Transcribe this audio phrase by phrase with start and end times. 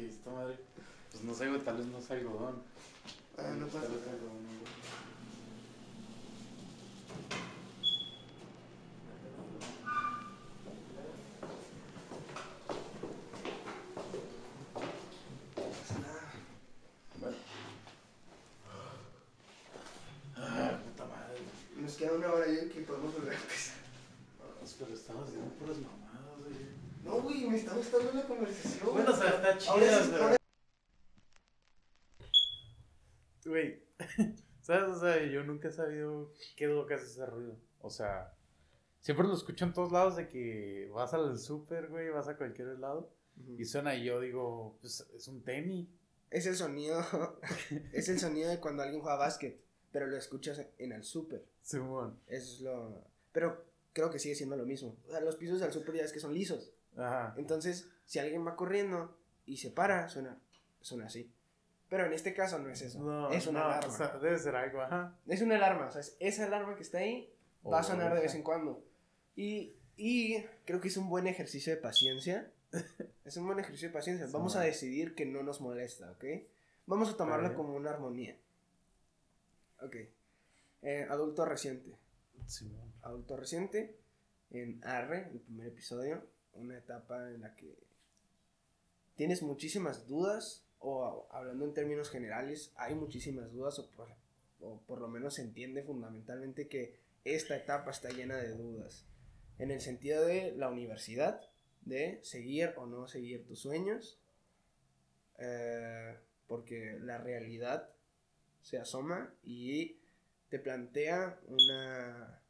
[0.00, 0.58] dije, esta madre,
[1.10, 2.62] pues no sé, güey, tal vez no es algodón.
[3.38, 4.12] Ah, no Tal pasa vez nada.
[4.12, 4.60] algodón, güey.
[15.56, 16.32] No pasa nada.
[17.20, 17.36] Bueno.
[20.36, 21.38] Ah, puta madre.
[21.76, 23.76] Nos queda una hora y que podemos volver a empezar.
[24.38, 24.46] No,
[24.78, 26.54] pero estamos haciendo puras mamadas, güey.
[27.04, 28.92] No, güey, me está gustando la conversación.
[28.92, 30.36] Bueno, o sea, está Ahora chida, sí, pero- ahora-
[33.46, 33.82] Güey,
[35.30, 37.56] yo nunca he sabido qué es lo que hace ese ruido.
[37.80, 38.34] O sea,
[39.00, 42.78] siempre lo escucho en todos lados de que vas al súper, güey, vas a cualquier
[42.78, 43.10] lado
[43.58, 45.88] y suena y yo digo, pues es un tenis.
[46.30, 47.04] Es el sonido.
[47.92, 49.60] es el sonido de cuando alguien juega básquet.
[49.92, 51.44] Pero lo escuchas en el súper.
[51.62, 52.18] Simón.
[52.26, 53.04] Eso es lo.
[53.32, 54.96] Pero creo que sigue siendo lo mismo.
[55.08, 56.72] O sea, los pisos del súper ya es que son lisos.
[56.96, 57.34] Ajá.
[57.36, 60.38] Entonces, si alguien va corriendo y se para, suena,
[60.80, 61.32] suena así.
[61.90, 63.02] Pero en este caso no es eso.
[63.02, 63.92] No, es una no, alarma.
[63.92, 65.18] o sea, debe ser algo, ajá.
[65.26, 65.86] Es una alarma.
[65.88, 67.30] O sea, es- esa alarma que está ahí
[67.66, 68.82] va a O sonar de vez en cuando.
[69.36, 72.50] Y, y creo que es un buen ejercicio de paciencia.
[73.24, 74.26] es un buen ejercicio de paciencia.
[74.26, 74.68] Sí, Vamos a man.
[74.68, 76.24] decidir que no nos molesta, ¿ok?
[76.86, 77.56] Vamos a tomarlo bien.
[77.56, 78.38] como una armonía.
[79.82, 79.96] Ok.
[80.82, 81.96] Eh, adulto reciente.
[82.46, 82.92] Simón.
[83.02, 83.98] Adulto reciente.
[84.50, 86.24] En Arre, el primer episodio.
[86.54, 87.76] Una etapa en la que
[89.16, 90.64] tienes muchísimas dudas.
[90.80, 93.78] O hablando en términos generales, hay muchísimas dudas.
[93.78, 94.08] O por,
[94.60, 99.06] o por lo menos se entiende fundamentalmente que esta etapa está llena de dudas.
[99.58, 101.40] En el sentido de la universidad,
[101.82, 104.18] de seguir o no seguir tus sueños.
[105.38, 107.88] eh, porque la realidad
[108.60, 109.98] se asoma y
[110.48, 112.42] te plantea una,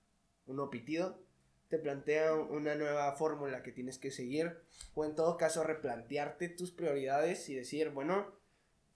[0.47, 1.23] un opitido,
[1.71, 4.59] te plantea una nueva fórmula que tienes que seguir,
[4.95, 8.27] o en todo caso replantearte tus prioridades y decir, bueno,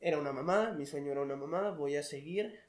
[0.00, 2.60] era una mamada, mi sueño era una mamada, voy a seguir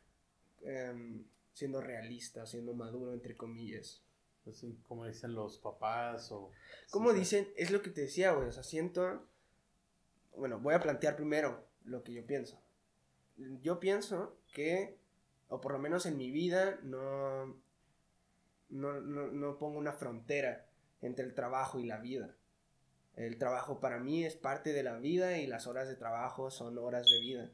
[0.61, 4.03] em, siendo realista, siendo maduro, entre comillas.
[4.43, 6.51] Pues sí, como dicen los papás o...
[6.91, 9.27] Como sí, dicen, es lo que te decía, güey, o sea, siento,
[10.37, 12.61] bueno, voy a plantear primero lo que yo pienso.
[13.37, 14.99] Yo pienso que,
[15.49, 17.57] o por lo menos en mi vida, no,
[18.75, 20.67] no, no, no pongo una frontera
[21.01, 22.35] entre el trabajo y la vida.
[23.15, 26.77] El trabajo para mí es parte de la vida y las horas de trabajo son
[26.77, 27.51] horas de vida.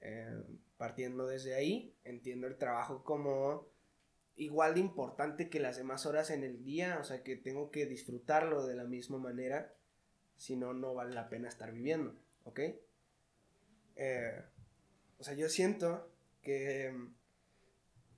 [0.00, 0.42] Eh,
[0.76, 3.66] partiendo desde ahí, entiendo el trabajo como
[4.36, 7.86] igual de importante que las demás horas en el día, o sea que tengo que
[7.86, 9.74] disfrutarlo de la misma manera,
[10.36, 12.60] si no, no vale la pena estar viviendo, ¿ok?
[13.96, 14.42] Eh,
[15.18, 16.12] o sea, yo siento
[16.42, 16.94] que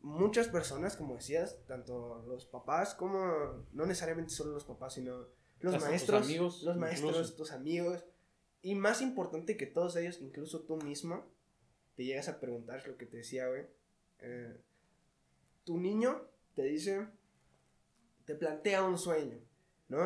[0.02, 5.28] muchas personas, como decías, tanto los papás como, no necesariamente solo los papás, sino
[5.60, 7.34] los Hasta tus maestros, amigos, los maestros, incluso.
[7.36, 8.04] tus amigos,
[8.62, 11.26] y más importante que todos ellos, incluso tú mismo,
[11.96, 13.66] te llegas a preguntar, lo que te decía, güey,
[14.20, 14.60] eh,
[15.64, 17.06] tu niño te dice,
[18.24, 19.38] te plantea un sueño,
[19.88, 20.02] ¿no?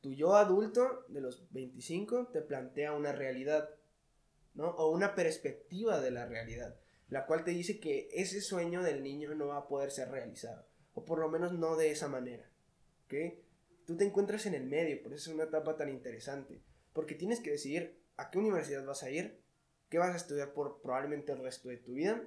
[0.00, 3.68] Tu yo adulto de los 25 te plantea una realidad,
[4.54, 4.70] ¿no?
[4.70, 6.76] O una perspectiva de la realidad,
[7.08, 10.66] la cual te dice que ese sueño del niño no va a poder ser realizado,
[10.94, 12.50] o por lo menos no de esa manera,
[13.06, 13.14] ¿ok?
[13.86, 16.60] Tú te encuentras en el medio, por eso es una etapa tan interesante,
[16.92, 19.40] porque tienes que decidir a qué universidad vas a ir,
[19.88, 22.22] qué vas a estudiar por probablemente el resto de tu vida,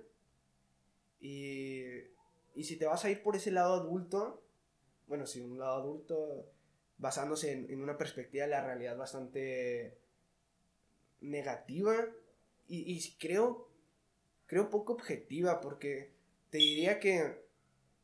[1.19, 1.83] y,
[2.55, 4.43] y si te vas a ir por ese lado adulto,
[5.07, 6.51] bueno, si un lado adulto
[6.97, 9.97] basándose en, en una perspectiva de la realidad bastante
[11.19, 12.07] negativa
[12.67, 13.70] y, y creo,
[14.51, 16.11] creo poco objetiva porque
[16.49, 17.41] te diría que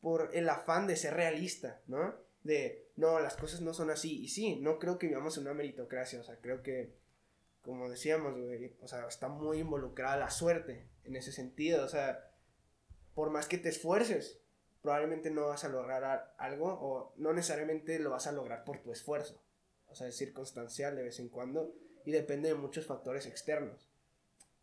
[0.00, 2.14] por el afán de ser realista, ¿no?
[2.42, 4.22] De, no, las cosas no son así.
[4.22, 6.96] Y sí, no creo que vivamos en una meritocracia, o sea, creo que,
[7.60, 12.32] como decíamos, güey, o sea, está muy involucrada la suerte en ese sentido, o sea,
[13.14, 14.40] por más que te esfuerces,
[14.80, 18.90] probablemente no vas a lograr algo o no necesariamente lo vas a lograr por tu
[18.90, 19.44] esfuerzo.
[19.88, 21.74] O sea, es circunstancial de vez en cuando
[22.06, 23.90] y depende de muchos factores externos.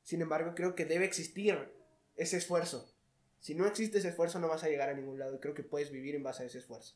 [0.05, 1.74] Sin embargo, creo que debe existir
[2.15, 2.91] ese esfuerzo.
[3.39, 5.63] Si no existe ese esfuerzo, no vas a llegar a ningún lado y creo que
[5.63, 6.95] puedes vivir en base a ese esfuerzo.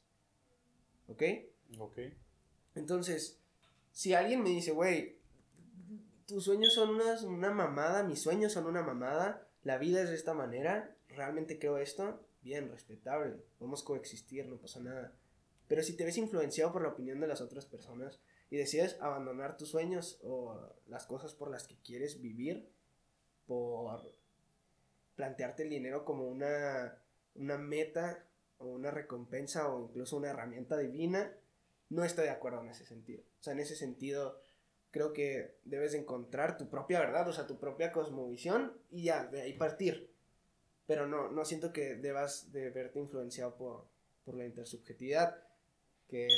[1.07, 1.23] ¿Ok?
[1.79, 1.99] Ok.
[2.75, 3.39] Entonces,
[3.91, 5.17] si alguien me dice, güey,
[6.25, 10.15] tus sueños son unas- una mamada, mis sueños son una mamada, la vida es de
[10.15, 15.13] esta manera, realmente creo esto, bien, respetable, vamos a coexistir, no pasa nada.
[15.67, 18.19] Pero si te ves influenciado por la opinión de las otras personas
[18.49, 22.71] y decides abandonar tus sueños o las cosas por las que quieres vivir,
[23.45, 24.13] por
[25.19, 26.97] plantearte el dinero como una,
[27.35, 28.25] una meta
[28.57, 31.35] o una recompensa o incluso una herramienta divina,
[31.89, 33.21] no estoy de acuerdo en ese sentido.
[33.37, 34.39] O sea, en ese sentido,
[34.91, 39.41] creo que debes encontrar tu propia verdad, o sea, tu propia cosmovisión y ya, de
[39.41, 40.09] ahí partir.
[40.87, 43.87] Pero no, no siento que debas de verte influenciado por,
[44.23, 45.43] por la intersubjetividad.
[46.07, 46.29] Que,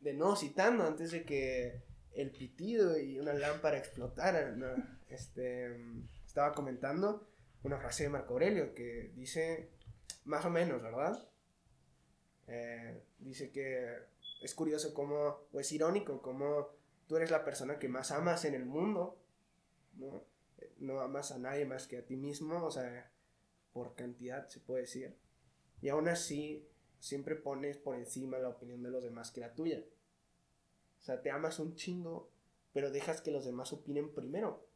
[0.00, 1.80] de no citando, antes de que
[2.12, 5.76] el pitido y una lámpara explotaran, este,
[6.26, 7.28] estaba comentando
[7.62, 9.70] una frase de Marco Aurelio que dice,
[10.24, 11.28] más o menos, ¿verdad?
[12.46, 13.98] Eh, dice que
[14.40, 16.70] es curioso cómo, o es irónico cómo
[17.06, 19.18] tú eres la persona que más amas en el mundo,
[19.94, 20.24] ¿no?
[20.78, 23.10] No amas a nadie más que a ti mismo, o sea,
[23.72, 25.16] por cantidad se puede decir.
[25.80, 26.68] Y aún así,
[26.98, 29.84] siempre pones por encima la opinión de los demás que la tuya.
[31.00, 32.30] O sea, te amas un chingo,
[32.72, 34.66] pero dejas que los demás opinen primero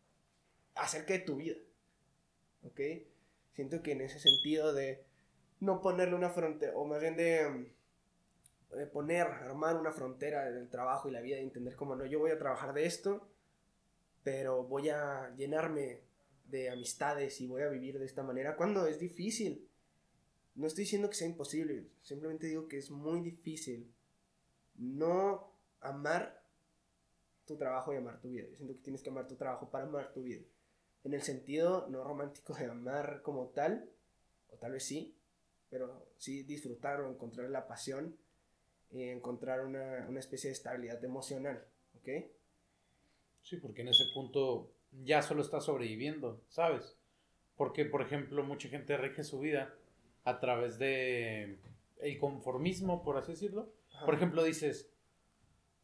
[0.74, 1.56] acerca de tu vida.
[2.64, 2.80] ¿Ok?
[3.52, 5.04] Siento que en ese sentido de
[5.60, 7.72] no ponerle una frontera, o más bien de
[8.76, 12.06] eh, poner, armar una frontera en el trabajo y la vida y entender como no,
[12.06, 13.28] yo voy a trabajar de esto,
[14.22, 16.00] pero voy a llenarme
[16.44, 19.68] de amistades y voy a vivir de esta manera cuando es difícil.
[20.54, 23.92] No estoy diciendo que sea imposible, simplemente digo que es muy difícil
[24.76, 26.42] no amar
[27.46, 28.46] tu trabajo y amar tu vida.
[28.48, 30.42] Yo siento que tienes que amar tu trabajo para amar tu vida.
[31.04, 33.90] En el sentido no romántico de amar como tal,
[34.50, 35.16] o tal vez sí,
[35.70, 38.16] pero sí disfrutar o encontrar la pasión
[38.92, 41.64] encontrar una, una, especie de estabilidad emocional,
[41.94, 42.08] ¿ok?
[43.42, 44.72] Sí, porque en ese punto
[45.04, 46.96] ya solo está sobreviviendo, ¿sabes?
[47.56, 49.74] Porque, por ejemplo, mucha gente rige su vida
[50.24, 51.58] a través de
[52.00, 53.72] el conformismo, por así decirlo.
[54.04, 54.90] Por ejemplo, dices,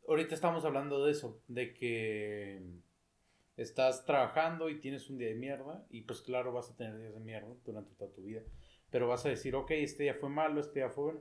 [0.08, 2.62] ahorita estamos hablando de eso, de que
[3.56, 7.14] estás trabajando y tienes un día de mierda, y pues claro, vas a tener días
[7.14, 8.42] de mierda durante toda tu vida,
[8.90, 11.20] pero vas a decir, ok, este día fue malo, este día fue bueno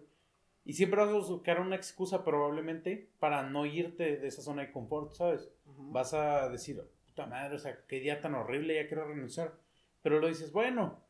[0.66, 4.72] y siempre vas a buscar una excusa probablemente para no irte de esa zona de
[4.72, 5.48] confort, ¿sabes?
[5.64, 9.54] Vas a decir, puta madre, o sea, qué día tan horrible, ya quiero renunciar.
[10.02, 11.06] Pero lo dices, bueno,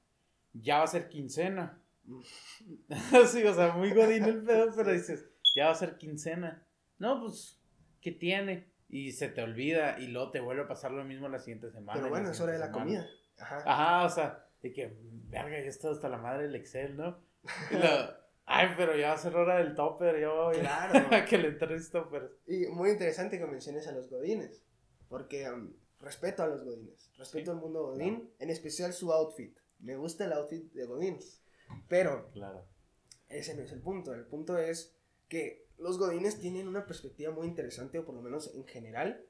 [0.52, 1.82] ya va a ser quincena.
[3.28, 5.26] sí, o sea, muy godín el pedo, pero dices,
[5.56, 6.68] ya va a ser quincena.
[7.00, 7.64] No, pues,
[8.02, 8.68] ¿qué tiene?
[8.96, 12.00] Y se te olvida y luego te vuelve a pasar lo mismo la siguiente semana.
[12.00, 13.06] Pero bueno, es hora de la comida.
[13.38, 13.64] Ajá.
[13.66, 17.20] Ajá, o sea, de que, verga, ya está hasta la madre del Excel, ¿no?
[17.72, 17.90] Y lo,
[18.46, 21.10] Ay, pero ya va a ser hora del topper, yo claro.
[21.30, 22.32] que le tres toppers.
[22.48, 24.64] Y muy interesante que menciones a los godines,
[25.10, 29.58] porque um, respeto a los godines, respeto al mundo godín, en especial su outfit.
[29.80, 31.20] Me gusta el outfit de godín,
[31.90, 32.66] pero claro.
[33.28, 34.14] ese no es el punto.
[34.14, 34.96] El punto es
[35.28, 39.26] que los godines tienen una perspectiva muy interesante, o por lo menos en general,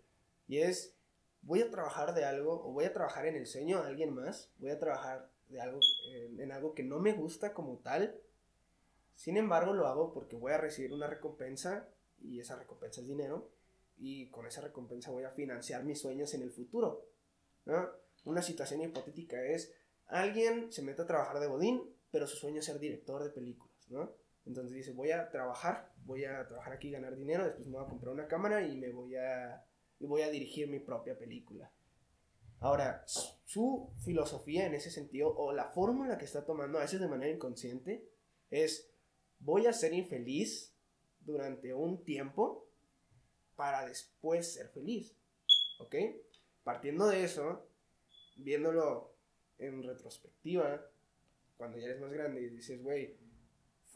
[0.47, 0.95] y es,
[1.41, 4.51] voy a trabajar de algo, o voy a trabajar en el sueño de alguien más,
[4.57, 5.79] voy a trabajar de algo,
[6.37, 8.19] en algo que no me gusta como tal,
[9.15, 11.87] sin embargo, lo hago porque voy a recibir una recompensa
[12.21, 13.49] y esa recompensa es dinero
[13.97, 17.07] y con esa recompensa voy a financiar mis sueños en el futuro.
[18.25, 19.73] Una situación hipotética es,
[20.07, 23.89] alguien se mete a trabajar de bodín, pero su sueño es ser director de películas,
[23.89, 24.11] ¿no?
[24.45, 27.89] Entonces dice, voy a trabajar, voy a trabajar aquí, ganar dinero, después me voy a
[27.89, 29.65] comprar una cámara y me voy a,
[29.99, 31.71] y voy a dirigir mi propia película.
[32.59, 37.07] Ahora, su filosofía en ese sentido, o la fórmula que está tomando, a veces de
[37.07, 38.07] manera inconsciente,
[38.49, 38.91] es
[39.39, 40.73] voy a ser infeliz
[41.19, 42.67] durante un tiempo
[43.55, 45.15] para después ser feliz.
[45.79, 45.95] ¿Ok?
[46.63, 47.67] Partiendo de eso,
[48.37, 49.15] viéndolo
[49.57, 50.85] en retrospectiva,
[51.57, 53.17] cuando ya eres más grande y dices, güey,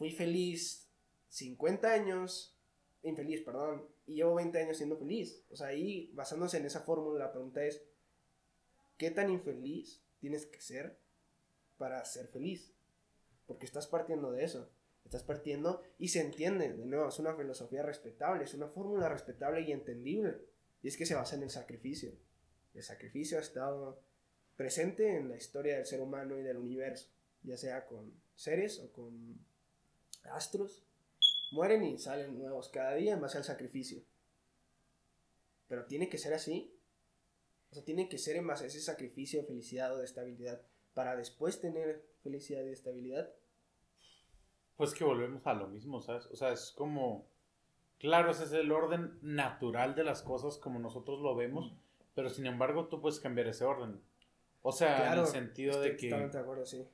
[0.00, 0.88] fui feliz
[1.28, 2.56] 50 años,
[3.02, 5.44] infeliz, perdón, y llevo 20 años siendo feliz.
[5.50, 7.84] O sea, ahí, basándose en esa fórmula, la pregunta es,
[8.96, 10.98] ¿qué tan infeliz tienes que ser
[11.76, 12.72] para ser feliz?
[13.46, 14.70] Porque estás partiendo de eso
[15.04, 19.60] estás partiendo y se entiende, de nuevo, es una filosofía respetable, es una fórmula respetable
[19.60, 20.38] y entendible.
[20.82, 22.12] Y es que se basa en el sacrificio.
[22.72, 24.00] El sacrificio ha estado
[24.56, 27.10] presente en la historia del ser humano y del universo,
[27.42, 29.44] ya sea con seres o con
[30.24, 30.84] astros.
[31.52, 34.02] Mueren y salen nuevos cada día en base al sacrificio.
[35.68, 36.76] Pero tiene que ser así.
[37.70, 40.62] O sea, tiene que ser en base a ese sacrificio de felicidad o de estabilidad
[40.94, 43.32] para después tener felicidad y estabilidad.
[44.76, 46.26] Pues que volvemos a lo mismo, ¿sabes?
[46.26, 47.28] O sea, es como,
[47.98, 51.74] claro, ese es el orden natural de las cosas como nosotros lo vemos,
[52.14, 54.00] pero sin embargo tú puedes cambiar ese orden.
[54.62, 56.08] O sea, en el sentido de que...
[56.08, 56.86] Totalmente de acuerdo, sí.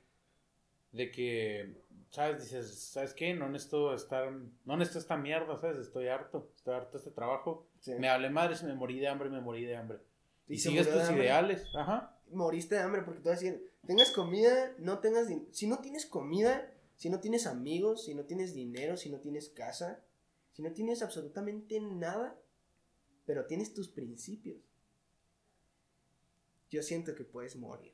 [0.91, 1.75] De que,
[2.09, 2.41] ¿sabes?
[2.43, 3.33] Dices, ¿sabes qué?
[3.33, 5.77] No necesito estar, no necesito esta mierda, ¿sabes?
[5.77, 7.67] Estoy harto, estoy harto de este trabajo.
[7.99, 9.99] Me hablé madre, si me morí de hambre, me morí de hambre.
[10.47, 12.17] Y, sigues tus ideales, ajá.
[12.31, 15.27] Moriste de hambre porque te vas a decir, tengas comida, no tengas...
[15.51, 19.49] Si no tienes comida si no tienes amigos, si no tienes dinero, si no tienes
[19.49, 20.03] casa,
[20.51, 22.35] si no tienes absolutamente nada,
[23.25, 24.57] pero tienes tus principios,
[26.71, 27.93] yo siento que puedes morir.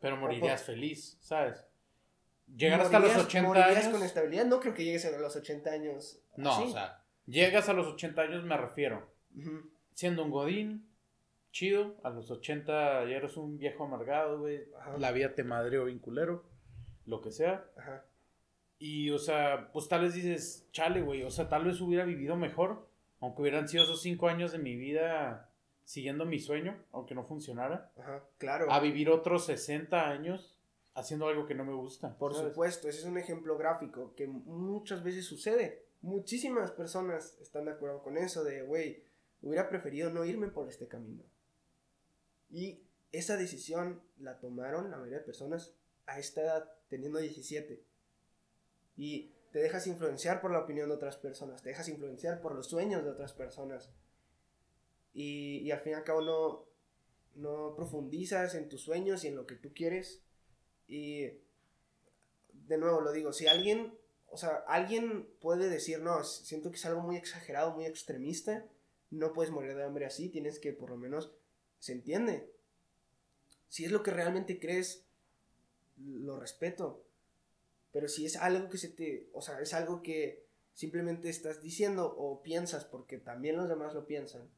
[0.00, 1.64] Pero morirías feliz, ¿sabes?
[2.56, 3.88] Llegar hasta los 80 años.
[3.88, 4.46] con estabilidad?
[4.46, 6.20] No creo que llegues a los 80 años.
[6.36, 9.12] No, o sea, llegas a los 80 años, me refiero.
[9.92, 10.88] Siendo un godín,
[11.50, 14.66] chido, a los 80 ya eres un viejo amargado, güey.
[14.98, 16.44] La vida te madreó bien culero,
[17.06, 17.66] lo que sea.
[17.76, 18.04] Ajá.
[18.78, 22.36] Y, o sea, pues tal vez dices, chale, güey, o sea, tal vez hubiera vivido
[22.36, 22.88] mejor,
[23.20, 25.47] aunque hubieran sido esos 5 años de mi vida
[25.88, 27.90] siguiendo mi sueño, aunque no funcionara.
[27.96, 28.70] Ajá, claro.
[28.70, 30.54] A vivir otros 60 años
[30.92, 32.18] haciendo algo que no me gusta.
[32.18, 35.86] Por supuesto, ese es un ejemplo gráfico que muchas veces sucede.
[36.02, 39.02] Muchísimas personas están de acuerdo con eso de, güey,
[39.40, 41.24] hubiera preferido no irme por este camino.
[42.50, 47.82] Y esa decisión la tomaron la mayoría de personas a esta edad, teniendo 17.
[48.98, 52.66] Y te dejas influenciar por la opinión de otras personas, te dejas influenciar por los
[52.66, 53.90] sueños de otras personas.
[55.18, 56.66] Y, y al fin y al cabo no,
[57.34, 60.22] no profundizas en tus sueños y en lo que tú quieres
[60.88, 61.24] y
[62.52, 63.94] de nuevo lo digo, si alguien,
[64.26, 68.66] o sea, alguien puede decir, no, siento que es algo muy exagerado, muy extremista,
[69.10, 71.32] no puedes morir de hambre así, tienes que por lo menos,
[71.78, 72.50] se entiende.
[73.68, 75.06] Si es lo que realmente crees,
[75.98, 77.04] lo respeto.
[77.92, 82.14] Pero si es algo que se te, o sea, es algo que simplemente estás diciendo
[82.16, 84.50] o piensas porque también los demás lo piensan.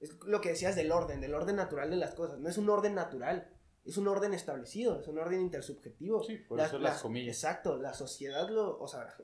[0.00, 2.38] Es lo que decías del orden, del orden natural de las cosas.
[2.38, 3.48] No es un orden natural
[3.84, 6.24] es un orden establecido, es un orden intersubjetivo.
[6.24, 7.36] Sí, por eso las, comillas.
[7.36, 9.14] Exacto, la sociedad lo, o sea,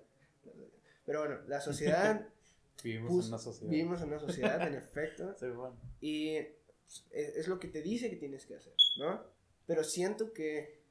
[1.06, 2.28] pero bueno, la sociedad...
[2.84, 3.70] vivimos en una sociedad.
[3.70, 5.34] Vivimos en una sociedad, en efecto.
[5.38, 5.76] Sí, bueno.
[6.00, 9.22] Y es, es, lo que te dice que tienes que hacer, ¿no?
[9.66, 10.82] Pero siento que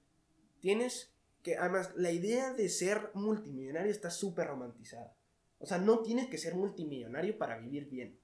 [0.61, 1.11] tienes
[1.43, 5.15] que, además, la idea de ser multimillonario está súper romantizada.
[5.59, 8.17] O sea, no tienes que ser multimillonario para vivir bien.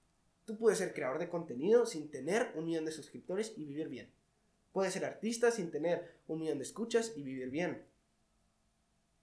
[0.45, 4.11] Tú puedes ser creador de contenido sin tener un millón de suscriptores y vivir bien.
[4.71, 7.83] Puedes ser artista sin tener un millón de escuchas y vivir bien.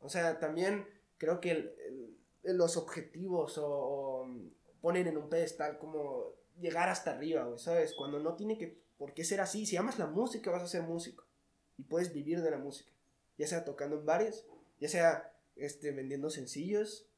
[0.00, 0.86] O sea, también
[1.18, 1.76] creo que
[2.42, 4.26] los objetivos o,
[4.80, 7.94] ponen en un pedestal como llegar hasta arriba, güey, ¿sabes?
[7.94, 9.66] Cuando no tiene que por qué ser así.
[9.66, 11.24] Si amas la música, vas a ser músico.
[11.78, 12.90] Y puedes vivir de la música.
[13.38, 14.46] Ya sea tocando en bares,
[14.80, 17.08] ya sea este, vendiendo sencillos,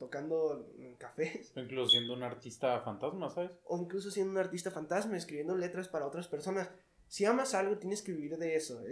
[0.00, 1.52] tocando en cafés.
[1.54, 3.52] O incluso siendo un artista fantasma, ¿sabes?
[3.66, 6.70] O incluso siendo un artista fantasma, escribiendo letras para otras personas.
[7.06, 8.82] Si amas algo, tienes que vivir de eso.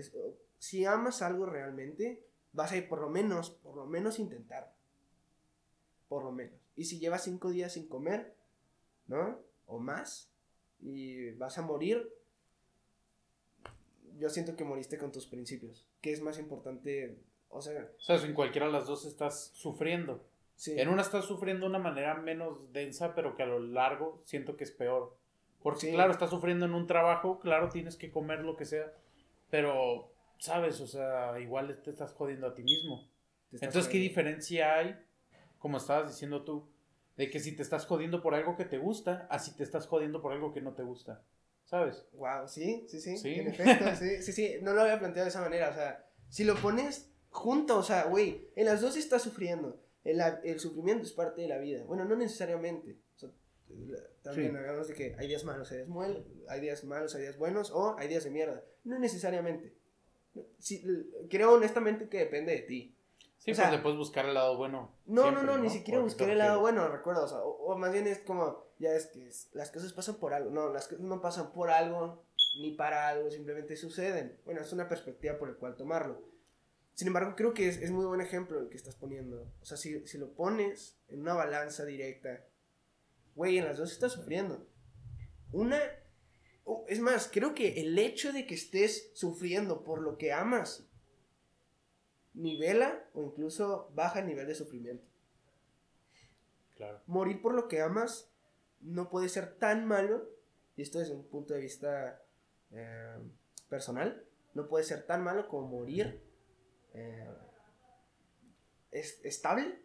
[0.59, 2.23] si amas algo realmente,
[2.53, 4.75] vas a ir por lo menos, por lo menos intentar.
[6.09, 6.61] Por lo menos.
[6.77, 8.35] Y si llevas cinco días sin comer,
[9.07, 9.41] ¿no?
[9.65, 10.31] O más,
[10.79, 12.07] y vas a morir,
[14.19, 15.87] yo siento que moriste con tus principios.
[16.03, 17.17] ¿Qué es más importante?
[17.49, 17.91] O sea...
[17.97, 20.23] O sea, en cualquiera de las dos estás sufriendo.
[20.59, 20.75] Sí.
[20.77, 24.57] En una estás sufriendo de una manera menos densa, pero que a lo largo siento
[24.57, 25.17] que es peor.
[25.62, 28.93] Porque claro, estás sufriendo en un trabajo, claro, tienes que comer lo que sea,
[29.50, 30.81] pero, ¿sabes?
[30.81, 33.09] O sea, igual te estás jodiendo a ti mismo.
[33.53, 34.99] Entonces, ¿qué diferencia hay,
[35.61, 36.69] como estabas diciendo tú,
[37.17, 40.21] de que si te estás jodiendo por algo que te gusta, así te estás jodiendo
[40.21, 41.23] por algo que no te gusta?
[41.67, 42.05] ¿Sabes?
[42.15, 43.17] Wow, sí, sí, sí.
[43.17, 43.35] ¿Sí?
[43.35, 44.57] En efecto, sí, sí, sí.
[44.61, 45.71] No lo había planteado de esa manera.
[45.71, 49.81] O sea, si lo pones junto, o sea, güey, en las dos estás sufriendo.
[50.09, 51.85] El, el sufrimiento es parte de la vida.
[51.85, 52.97] Bueno, no necesariamente.
[53.15, 53.31] O sea,
[54.23, 57.38] también hablamos de que hay días malos, hay días, malos, hay días malos, hay días
[57.38, 58.65] buenos o hay días de mierda.
[58.85, 59.75] No necesariamente.
[61.29, 62.95] creo honestamente que depende de ti.
[63.37, 64.95] Sí, o pues sea, puedes buscar el lado bueno.
[65.07, 67.25] No, no, no, ni siquiera buscar el lado bueno, recuerdo.
[67.45, 70.50] O, más bien es como, ya es que las cosas pasan por algo.
[70.50, 72.25] No, las cosas no pasan por algo
[72.61, 74.41] ni para algo, simplemente suceden.
[74.45, 76.23] Bueno, es una perspectiva por la cual tomarlo.
[76.99, 79.52] Sin embargo, creo que es, es muy buen ejemplo el que estás poniendo.
[79.62, 82.45] O sea, si, si lo pones en una balanza directa
[83.37, 84.67] güey, en las dos estás sufriendo.
[85.52, 85.78] Una,
[86.88, 90.88] es más, creo que el hecho de que estés sufriendo por lo que amas
[92.35, 95.07] nivela o incluso baja el nivel de sufrimiento.
[96.75, 97.00] Claro.
[97.07, 98.28] Morir por lo que amas
[98.81, 100.28] no puede ser tan malo,
[100.75, 102.21] y esto desde un punto de vista
[102.73, 103.19] eh,
[103.69, 104.25] personal,
[104.55, 106.27] no puede ser tan malo como morir
[108.93, 109.78] eh, estable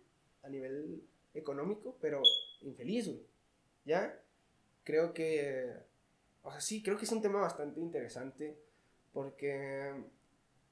[0.44, 1.04] a nivel
[1.34, 2.22] económico, pero
[2.62, 3.26] infeliz, güey.
[3.86, 4.20] ¿Ya?
[4.84, 5.74] Creo que,
[6.42, 8.58] o sea, sí, creo que es un tema bastante interesante
[9.12, 9.94] porque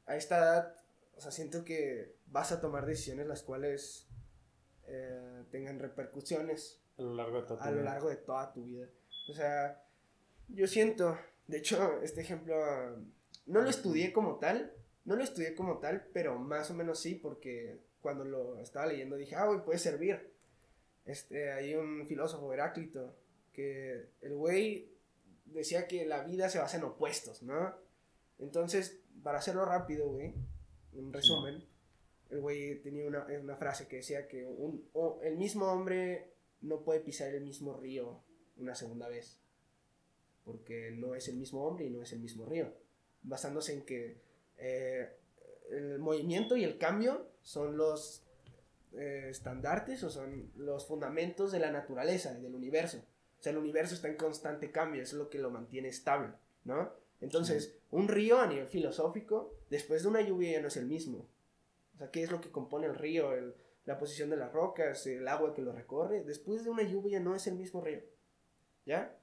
[0.05, 0.75] a esta edad,
[1.15, 4.07] o sea, siento que vas a tomar decisiones las cuales
[4.87, 7.79] eh, tengan repercusiones a lo largo de toda tu a vida.
[7.79, 8.87] lo largo de toda tu vida.
[9.29, 9.83] O sea,
[10.49, 11.17] yo siento,
[11.47, 12.55] de hecho, este ejemplo
[13.45, 14.73] no lo estudié como tal,
[15.05, 19.15] no lo estudié como tal, pero más o menos sí, porque cuando lo estaba leyendo
[19.15, 20.31] dije, ah, güey, puede servir.
[21.05, 23.15] Este, hay un filósofo, Heráclito,
[23.53, 24.91] que el güey
[25.45, 27.73] decía que la vida se basa en opuestos, ¿no?
[28.39, 30.33] Entonces, para hacerlo rápido, güey,
[30.93, 31.63] un resumen,
[32.29, 34.89] el güey tenía una, una, frase que decía que un,
[35.23, 38.23] el mismo hombre no puede pisar el mismo río
[38.57, 39.39] una segunda vez,
[40.43, 42.73] porque no es el mismo hombre y no es el mismo río,
[43.21, 44.21] basándose en que
[44.61, 45.09] eh,
[45.71, 48.23] el movimiento y el cambio son los
[48.93, 52.97] eh, estandartes o son los fundamentos de la naturaleza, del universo.
[53.39, 56.93] O sea, el universo está en constante cambio, es lo que lo mantiene estable, ¿no?
[57.21, 61.27] Entonces, un río a nivel filosófico, después de una lluvia ya no es el mismo.
[61.95, 63.31] O sea, ¿qué es lo que compone el río?
[63.85, 66.23] la posición de las rocas, el agua que lo recorre.
[66.23, 68.01] Después de una lluvia no es el mismo río.
[68.85, 69.17] ¿Ya?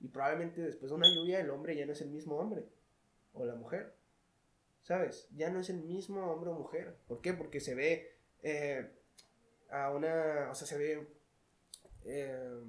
[0.00, 2.64] Y probablemente después de una lluvia el hombre ya no es el mismo hombre.
[3.32, 3.97] O la mujer.
[4.82, 5.28] ¿Sabes?
[5.36, 6.96] Ya no es el mismo hombre o mujer.
[7.06, 7.34] ¿Por qué?
[7.34, 8.88] Porque se ve eh,
[9.70, 10.48] a una.
[10.50, 11.06] O sea, se ve.
[12.04, 12.60] Eh,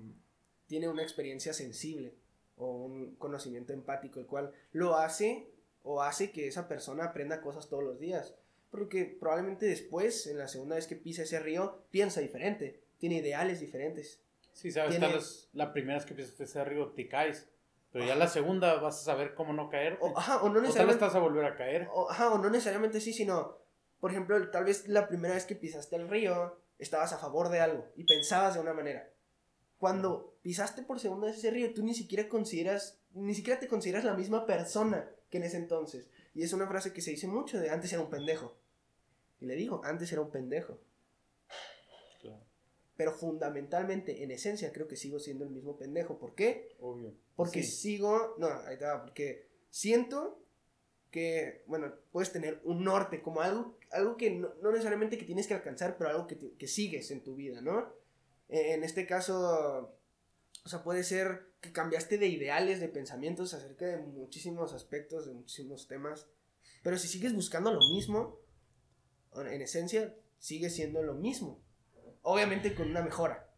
[0.68, 2.14] tiene una experiencia sensible
[2.58, 5.50] o un conocimiento empático, el cual lo hace
[5.84, 8.36] o hace que esa persona aprenda cosas todos los días.
[8.70, 13.60] Porque probablemente después, en la segunda vez que pisa ese río, piensa diferente, tiene ideales
[13.60, 14.22] diferentes.
[14.54, 17.49] Sí, sabes, tal vez la primera vez que pisas ese río te caes.
[17.92, 19.98] Pero ya la segunda vas a saber cómo no caer.
[20.02, 20.78] O, ajá, o no necesariamente.
[20.78, 21.88] tal vez vas a volver a caer.
[21.92, 23.58] O, ajá, o no necesariamente sí, sino,
[24.00, 27.62] por ejemplo, tal vez la primera vez que pisaste el río, estabas a favor de
[27.62, 29.10] algo y pensabas de una manera.
[29.78, 34.04] Cuando pisaste por segunda vez ese río, tú ni siquiera consideras, ni siquiera te consideras
[34.04, 36.10] la misma persona que en ese entonces.
[36.34, 38.56] Y es una frase que se dice mucho de antes era un pendejo.
[39.40, 40.80] Y le digo, antes era un pendejo.
[43.00, 46.20] Pero fundamentalmente, en esencia, creo que sigo siendo el mismo pendejo.
[46.20, 46.76] ¿Por qué?
[46.82, 47.14] Obvio.
[47.34, 50.44] Porque sigo, no, ahí está, porque siento
[51.10, 55.54] que, bueno, puedes tener un norte como algo, algo que no, necesariamente que tienes que
[55.54, 57.90] alcanzar, pero algo que, que sigues en tu vida, ¿no?
[58.50, 59.98] En este caso,
[60.66, 65.32] o sea, puede ser que cambiaste de ideales, de pensamientos acerca de muchísimos aspectos, de
[65.32, 66.28] muchísimos temas.
[66.84, 68.42] Pero si sigues buscando lo mismo,
[69.38, 71.64] en esencia, sigue siendo lo mismo.
[72.22, 73.50] Obviamente con una mejora.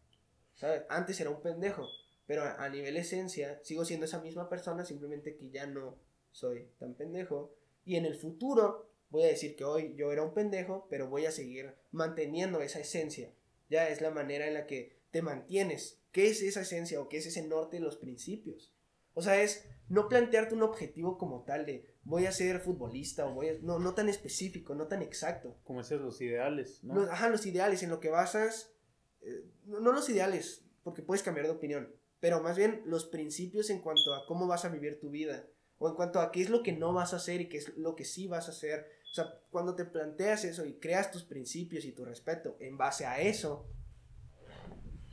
[0.89, 1.87] Antes era un pendejo,
[2.27, 5.97] pero a nivel esencia sigo siendo esa misma persona, simplemente que ya no
[6.31, 7.53] soy tan pendejo.
[7.83, 11.25] Y en el futuro voy a decir que hoy yo era un pendejo, pero voy
[11.25, 13.33] a seguir manteniendo esa esencia.
[13.69, 15.99] Ya es la manera en la que te mantienes.
[16.11, 18.73] ¿Qué es esa esencia o qué es ese norte de los principios?
[19.13, 23.33] O sea, es no plantearte un objetivo como tal de voy a ser futbolista o
[23.33, 23.53] voy a...
[23.61, 25.57] No, no tan específico, no tan exacto.
[25.63, 26.95] Como esos los ideales, ¿no?
[26.95, 28.73] Los, ajá, los ideales, en lo que basas...
[29.21, 33.81] Eh, no, los ideales, porque puedes cambiar de opinión, pero más bien los principios en
[33.81, 36.63] cuanto a cómo vas a vivir tu vida, o en cuanto a qué es lo
[36.63, 38.87] que no vas a hacer y qué es lo que sí vas a hacer.
[39.11, 43.05] O sea, cuando te planteas eso y creas tus principios y tu respeto en base
[43.05, 43.67] a eso,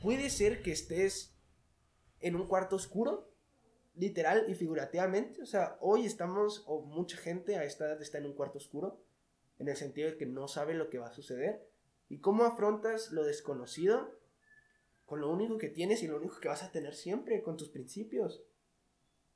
[0.01, 1.35] puede ser que estés
[2.19, 3.28] en un cuarto oscuro,
[3.99, 5.41] literal y figurativamente.
[5.41, 9.03] O sea, hoy estamos, o mucha gente a esta edad está en un cuarto oscuro,
[9.59, 11.69] en el sentido de que no sabe lo que va a suceder.
[12.07, 14.17] ¿Y cómo afrontas lo desconocido?
[15.05, 17.69] Con lo único que tienes y lo único que vas a tener siempre, con tus
[17.69, 18.41] principios.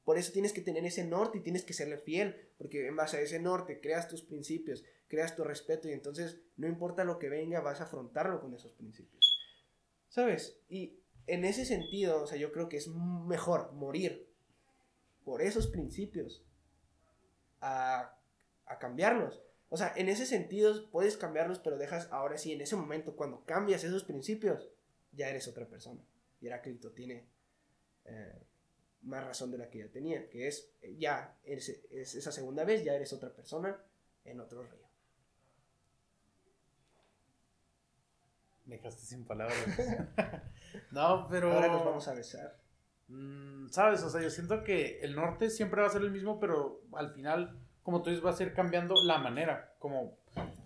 [0.06, 3.18] Por eso tienes que tener ese norte y tienes que serle fiel, porque en base
[3.18, 7.30] a ese norte creas tus principios, creas tu respeto y entonces no importa lo que
[7.30, 9.40] venga, vas a afrontarlo con esos principios.
[10.08, 10.60] ¿Sabes?
[10.70, 14.33] Y en ese sentido, o sea, yo creo que es mejor morir
[15.24, 16.46] por esos principios
[17.62, 18.18] a,
[18.66, 19.42] a cambiarlos.
[19.70, 23.44] O sea, en ese sentido puedes cambiarlos, pero dejas ahora sí, en ese momento, cuando
[23.44, 24.70] cambias esos principios,
[25.12, 26.06] ya eres otra persona.
[26.42, 27.28] Y Heráclito tiene
[28.06, 28.44] eh,
[29.04, 32.64] más razón de la que ya tenía, que es eh, ya, es, es, esa segunda
[32.64, 33.82] vez, ya eres otra persona
[34.26, 34.84] en otro río.
[38.66, 39.58] Me dejaste sin palabras.
[40.92, 41.52] no, pero.
[41.52, 42.63] Ahora nos vamos a besar.
[43.08, 46.40] Mm, Sabes, o sea, yo siento que el norte siempre va a ser el mismo,
[46.40, 49.74] pero al final, como tú dices, va a ser cambiando la manera.
[49.80, 50.18] Como,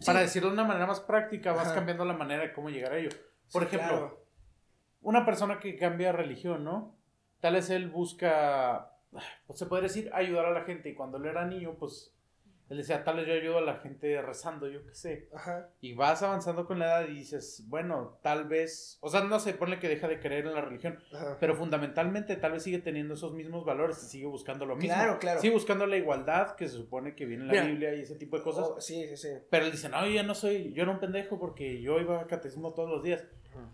[0.06, 2.97] para decirlo de una manera más práctica, vas cambiando la manera de cómo llegar a
[2.97, 3.10] ello.
[3.52, 4.19] Por ejemplo,
[5.02, 6.95] una persona que cambia religión, ¿no?
[7.39, 8.91] Tal vez él busca,
[9.47, 10.89] pues se puede decir, ayudar a la gente.
[10.89, 12.13] Y cuando él era niño, pues
[12.69, 15.30] él decía, tal vez yo ayudo a la gente rezando, yo qué sé.
[15.34, 15.69] Ajá.
[15.80, 19.53] Y vas avanzando con la edad y dices, bueno, tal vez, o sea, no se
[19.53, 20.99] pone que deja de creer en la religión,
[21.39, 24.93] pero fundamentalmente tal vez sigue teniendo esos mismos valores y sigue buscando lo mismo.
[24.93, 25.39] Claro, claro.
[25.39, 28.38] Sigue buscando la igualdad que se supone que viene en la Biblia y ese tipo
[28.38, 28.65] de cosas.
[28.67, 29.30] Oh, sí, sí, sí.
[29.49, 32.27] Pero él dice, no, yo no soy, yo era un pendejo porque yo iba a
[32.27, 33.23] catecismo todos los días.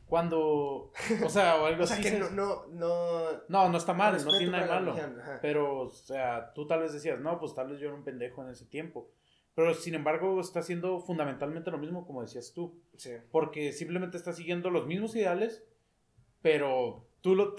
[0.05, 0.91] Cuando,
[1.23, 4.37] o sea, o algo o sea, que no, no, no, no, no está mal, no
[4.37, 4.95] tiene nada malo.
[5.41, 8.43] Pero, o sea, tú tal vez decías, no, pues tal vez yo era un pendejo
[8.43, 9.09] en ese tiempo.
[9.55, 12.81] Pero sin embargo, está haciendo fundamentalmente lo mismo, como decías tú.
[12.97, 13.11] Sí.
[13.31, 15.63] Porque simplemente está siguiendo los mismos ideales,
[16.41, 17.55] pero tú lo,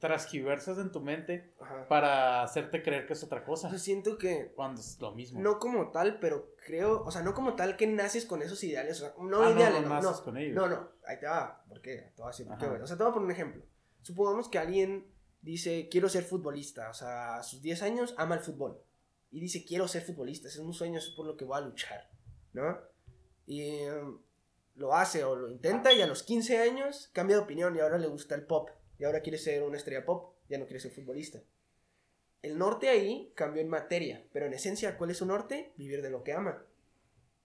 [0.00, 1.86] transgiversas en tu mente Ajá.
[1.86, 3.68] para hacerte creer que es otra cosa.
[3.70, 5.40] sea, siento que Cuando es lo mismo.
[5.40, 9.00] no como tal, pero creo, o sea, no como tal que naces con esos ideales,
[9.00, 10.54] o sea, no Ah, ideales, no no, naces no, con ellos.
[10.56, 12.12] no, no, ahí te va, ¿por qué?
[12.16, 12.66] Te voy a decir por qué.
[12.66, 13.62] O sea, te voy a poner un ejemplo.
[14.02, 15.06] Supongamos que alguien
[15.42, 18.82] dice, quiero ser futbolista, o sea, a sus 10 años ama el fútbol.
[19.30, 21.58] Y dice, quiero ser futbolista, ese es un sueño, eso es por lo que voy
[21.58, 22.10] a luchar,
[22.52, 22.78] ¿no?
[23.46, 24.18] Y em,
[24.76, 27.98] lo hace o lo intenta y a los 15 años cambia de opinión y ahora
[27.98, 28.70] le gusta el pop.
[29.00, 31.42] Y ahora quiere ser una estrella pop, ya no quiere ser futbolista.
[32.42, 35.72] El norte ahí cambió en materia, pero en esencia, ¿cuál es su norte?
[35.78, 36.62] Vivir de lo que ama.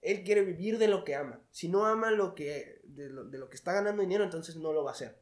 [0.02, 1.42] Él quiere vivir de lo que ama.
[1.50, 4.74] Si no ama lo que, de, lo, de lo que está ganando dinero, entonces no
[4.74, 5.18] lo va a hacer.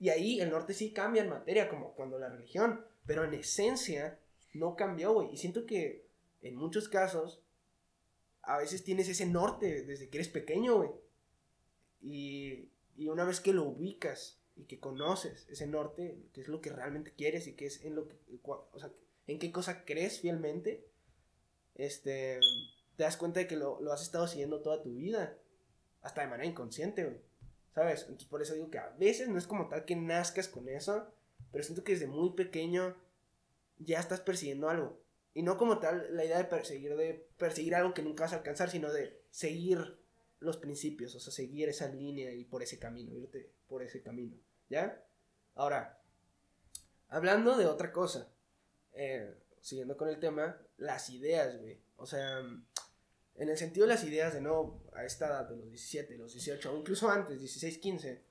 [0.00, 4.18] Y ahí el norte sí cambia en materia, como cuando la religión, pero en esencia
[4.54, 5.32] no cambió, güey.
[5.32, 6.08] Y siento que
[6.42, 7.40] en muchos casos,
[8.42, 10.90] a veces tienes ese norte desde que eres pequeño, güey.
[12.00, 16.60] Y, y una vez que lo ubicas y que conoces ese norte, que es lo
[16.60, 18.92] que realmente quieres y que es en lo que, o sea,
[19.26, 20.90] en qué cosa crees fielmente,
[21.74, 22.40] este,
[22.96, 25.38] te das cuenta de que lo, lo has estado siguiendo toda tu vida,
[26.02, 27.22] hasta de manera inconsciente.
[27.74, 28.02] ¿Sabes?
[28.02, 31.12] Entonces por eso digo que a veces no es como tal que nazcas con eso,
[31.52, 32.96] pero siento que desde muy pequeño
[33.78, 35.00] ya estás persiguiendo algo.
[35.34, 38.36] Y no como tal la idea de perseguir, de perseguir algo que nunca vas a
[38.38, 39.97] alcanzar, sino de seguir
[40.40, 44.36] los principios, o sea, seguir esa línea y por ese camino, irte por ese camino,
[44.68, 45.04] ¿ya?
[45.54, 46.00] Ahora,
[47.08, 48.30] hablando de otra cosa,
[48.92, 51.80] eh, siguiendo con el tema, las ideas, güey.
[51.96, 55.68] O sea, en el sentido de las ideas de no, a esta edad, de los
[55.68, 58.22] 17, los 18, o incluso antes, 16, 15,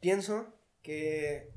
[0.00, 1.50] pienso que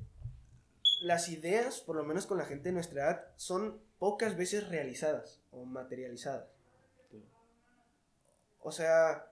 [1.02, 5.41] las ideas, por lo menos con la gente de nuestra edad, son pocas veces realizadas
[5.52, 6.57] o materializadas.
[8.67, 9.32] O sea,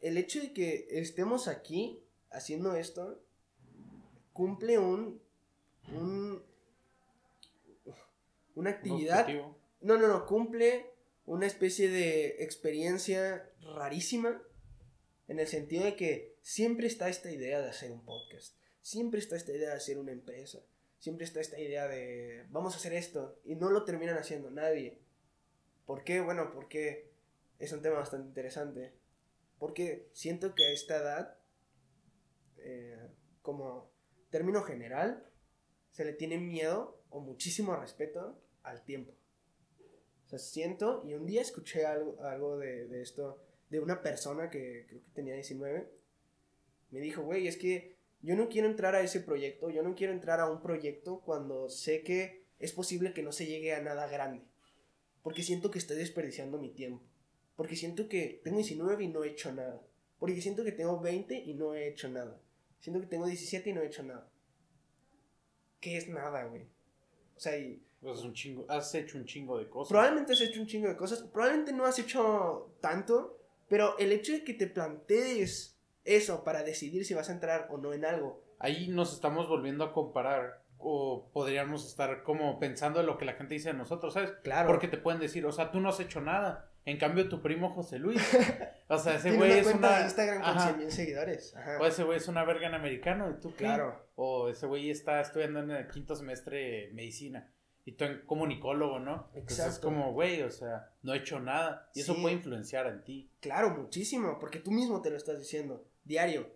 [0.00, 2.02] el hecho de que estemos aquí
[2.32, 3.22] haciendo esto
[4.32, 5.22] cumple un,
[5.94, 6.42] un
[8.56, 9.28] una Un actividad
[9.82, 10.90] no, no, no, cumple
[11.26, 14.42] una especie de experiencia rarísima
[15.28, 19.36] en el sentido de que siempre está esta idea de hacer un podcast, siempre está
[19.36, 20.58] esta idea de hacer una empresa,
[20.98, 24.98] siempre está esta idea de vamos a hacer esto y no lo terminan haciendo nadie.
[25.86, 26.20] ¿Por qué?
[26.20, 27.14] Bueno, porque
[27.58, 28.94] es un tema bastante interesante.
[29.58, 31.38] Porque siento que a esta edad,
[32.58, 32.98] eh,
[33.42, 33.90] como
[34.30, 35.30] término general,
[35.90, 39.12] se le tiene miedo o muchísimo respeto al tiempo.
[40.26, 43.40] O sea, siento, y un día escuché algo, algo de, de esto,
[43.70, 45.90] de una persona que creo que tenía 19,
[46.90, 50.12] me dijo, güey, es que yo no quiero entrar a ese proyecto, yo no quiero
[50.12, 54.08] entrar a un proyecto cuando sé que es posible que no se llegue a nada
[54.08, 54.42] grande,
[55.22, 57.04] porque siento que estoy desperdiciando mi tiempo,
[57.56, 59.82] porque siento que tengo 19 y no he hecho nada,
[60.18, 62.40] porque siento que tengo 20 y no he hecho nada,
[62.78, 64.30] siento que tengo 17 y no he hecho nada.
[65.80, 66.62] ¿Qué es nada, güey?
[67.36, 69.90] O sea, y Pues es un chingo, has hecho un chingo de cosas.
[69.90, 73.38] Probablemente has hecho un chingo de cosas, probablemente no has hecho tanto,
[73.68, 77.78] pero el hecho de que te plantees eso para decidir si vas a entrar o
[77.78, 80.62] no en algo, Ahí nos estamos volviendo a comparar.
[80.78, 84.32] O podríamos estar como pensando en lo que la gente dice de nosotros, ¿sabes?
[84.42, 84.68] claro.
[84.68, 86.70] Porque te pueden decir, o sea, tú no has hecho nada.
[86.84, 88.20] En cambio, tu primo José Luis.
[88.88, 89.98] O sea, ese güey es una.
[89.98, 90.66] de Instagram con Ajá.
[90.68, 91.56] 100 mil seguidores.
[91.56, 91.78] Ajá.
[91.80, 93.28] O ese güey es una verga en americano.
[93.28, 93.64] ¿Y tú qué?
[93.64, 94.00] Claro.
[94.14, 97.52] O ese güey está estudiando en el quinto semestre de medicina.
[97.84, 99.28] Y tú en comunicólogo, ¿no?
[99.34, 99.88] Entonces es Exacto.
[99.88, 101.90] como, güey, o sea, no he hecho nada.
[101.94, 103.32] Y eso puede influenciar en ti.
[103.40, 106.48] Claro, muchísimo, porque tú mismo te lo estás diciendo, diario.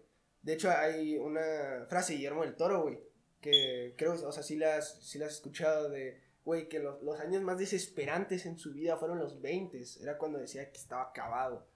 [0.42, 2.98] De hecho, hay una frase de Guillermo del Toro, güey,
[3.40, 7.02] que creo, o sea, sí la has, sí la has escuchado de, güey, que los,
[7.02, 11.02] los años más desesperantes en su vida fueron los 20, era cuando decía que estaba
[11.02, 11.66] acabado.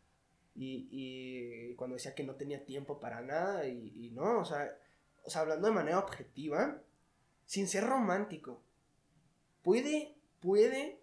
[0.56, 4.78] Y, y cuando decía que no tenía tiempo para nada, y, y no, o sea,
[5.24, 6.80] o sea, hablando de manera objetiva,
[7.46, 8.62] sin ser romántico,
[9.62, 11.00] puede, puede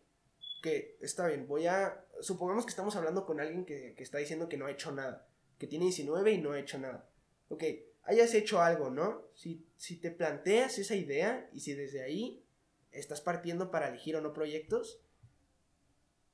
[0.62, 4.48] que, está bien, voy a, supongamos que estamos hablando con alguien que, que está diciendo
[4.48, 7.10] que no ha hecho nada, que tiene 19 y no ha hecho nada.
[7.50, 7.64] Ok,
[8.04, 9.24] hayas hecho algo, ¿no?
[9.34, 12.46] Si, si te planteas esa idea y si desde ahí
[12.92, 15.02] estás partiendo para elegir o no proyectos,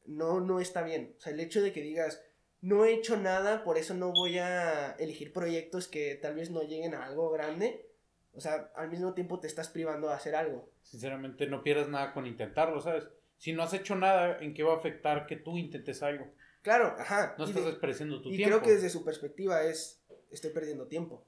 [0.05, 1.15] no, no está bien.
[1.17, 2.21] O sea, el hecho de que digas,
[2.60, 6.62] no he hecho nada, por eso no voy a elegir proyectos que tal vez no
[6.63, 7.89] lleguen a algo grande.
[8.33, 10.69] O sea, al mismo tiempo te estás privando de hacer algo.
[10.83, 13.07] Sinceramente, no pierdas nada con intentarlo, ¿sabes?
[13.38, 16.33] Si no has hecho nada, ¿en qué va a afectar que tú intentes algo?
[16.63, 17.33] Claro, ajá.
[17.38, 18.57] No y estás de- desperdiciando tu y tiempo.
[18.57, 21.25] creo que desde su perspectiva es, estoy perdiendo tiempo.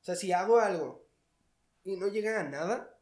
[0.00, 1.09] O sea, si hago algo
[1.84, 2.98] y no llega a nada,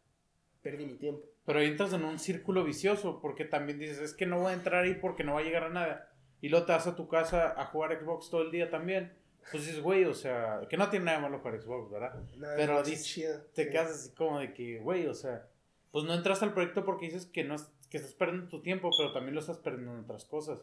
[0.62, 1.26] perdí mi tiempo.
[1.44, 4.84] Pero entras en un círculo vicioso porque también dices, es que no voy a entrar
[4.84, 6.10] ahí porque no va a llegar a nada.
[6.40, 9.12] Y luego te vas a tu casa a jugar Xbox todo el día también.
[9.50, 12.22] pues dices, güey, o sea, que no tiene nada malo para Xbox, ¿verdad?
[12.56, 13.70] Pero dices, chido, te sí.
[13.70, 15.48] quedas así como de que, güey, o sea,
[15.90, 18.90] pues no entraste al proyecto porque dices que no es- que estás perdiendo tu tiempo,
[18.98, 20.60] pero también lo estás perdiendo en otras cosas.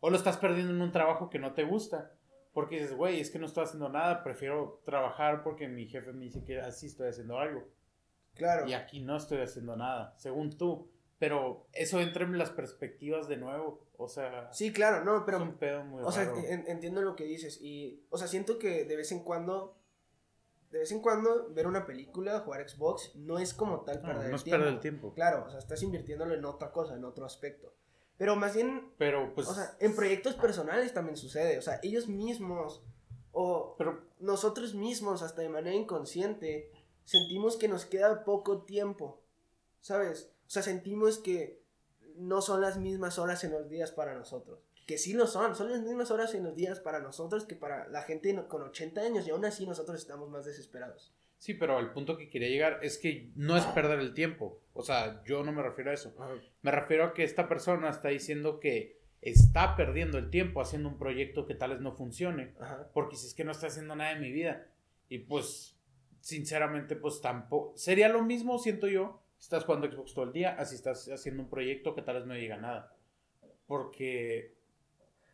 [0.00, 2.10] O lo estás perdiendo en un trabajo que no te gusta.
[2.54, 6.24] Porque dices, güey, es que no estoy haciendo nada, prefiero trabajar porque mi jefe me
[6.24, 7.64] dice que así estoy haciendo algo.
[8.34, 8.66] Claro.
[8.66, 10.88] Y aquí no estoy haciendo nada, según tú.
[11.18, 13.86] Pero eso entra en las perspectivas de nuevo.
[13.96, 17.14] O sea, Sí, claro, no, es pero un pedo muy O sea, en- entiendo lo
[17.16, 19.76] que dices y, o sea, siento que de vez en cuando,
[20.70, 24.22] de vez en cuando ver una película, jugar Xbox, no es como tal No, perder
[24.24, 24.58] no el es tiempo.
[24.58, 25.14] perder el tiempo.
[25.14, 27.72] Claro, o sea, estás invirtiéndolo en otra cosa, en otro aspecto.
[28.16, 29.48] Pero más bien, Pero pues...
[29.48, 32.82] o sea, en proyectos personales también sucede, o sea, ellos mismos
[33.34, 36.70] o pero nosotros mismos, hasta de manera inconsciente,
[37.04, 39.20] sentimos que nos queda poco tiempo,
[39.80, 40.30] ¿sabes?
[40.46, 41.60] O sea, sentimos que
[42.14, 44.60] no son las mismas horas en los días para nosotros.
[44.86, 47.88] Que sí lo son, son las mismas horas en los días para nosotros que para
[47.88, 51.12] la gente con 80 años y aún así nosotros estamos más desesperados.
[51.44, 54.62] Sí, pero el punto que quería llegar es que no es perder el tiempo.
[54.72, 56.16] O sea, yo no me refiero a eso.
[56.62, 60.96] Me refiero a que esta persona está diciendo que está perdiendo el tiempo haciendo un
[60.96, 62.54] proyecto que tal vez no funcione.
[62.58, 62.88] Ajá.
[62.94, 64.68] Porque si es que no está haciendo nada en mi vida.
[65.10, 65.78] Y pues,
[66.20, 67.76] sinceramente, pues tampoco.
[67.76, 69.22] Sería lo mismo, siento yo.
[69.38, 72.32] Estás jugando Xbox todo el día, así estás haciendo un proyecto que tal vez no
[72.32, 72.96] llega a nada.
[73.66, 74.54] Porque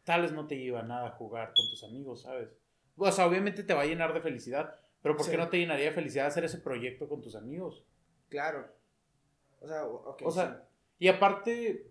[0.03, 2.49] tal vez no te lleva a nada a jugar con tus amigos, ¿sabes?
[2.97, 4.75] O sea, obviamente te va a llenar de felicidad.
[5.03, 5.31] Pero ¿por Sí.
[5.33, 7.85] qué no te llenaría de felicidad hacer ese proyecto con tus amigos?
[8.29, 8.67] Claro.
[9.61, 11.87] O sea, o- ok, O sea, y aparte,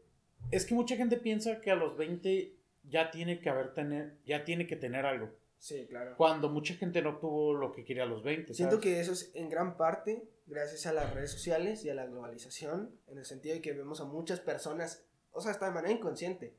[0.52, 4.44] es que mucha gente piensa que a los 20 ya tiene que haber tener, ya
[4.46, 5.30] tiene que tener algo.
[5.58, 6.16] sí, sí, claro.
[6.16, 8.54] Cuando mucha gente no tuvo lo que quería a los 20.
[8.54, 8.84] Siento ¿sabes?
[8.84, 12.96] que eso es en gran parte gracias a las redes sociales y a la globalización,
[13.08, 16.54] en el sentido de que vemos a muchas personas, o sea, hasta de manera inconsciente.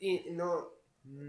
[0.00, 0.70] Y no,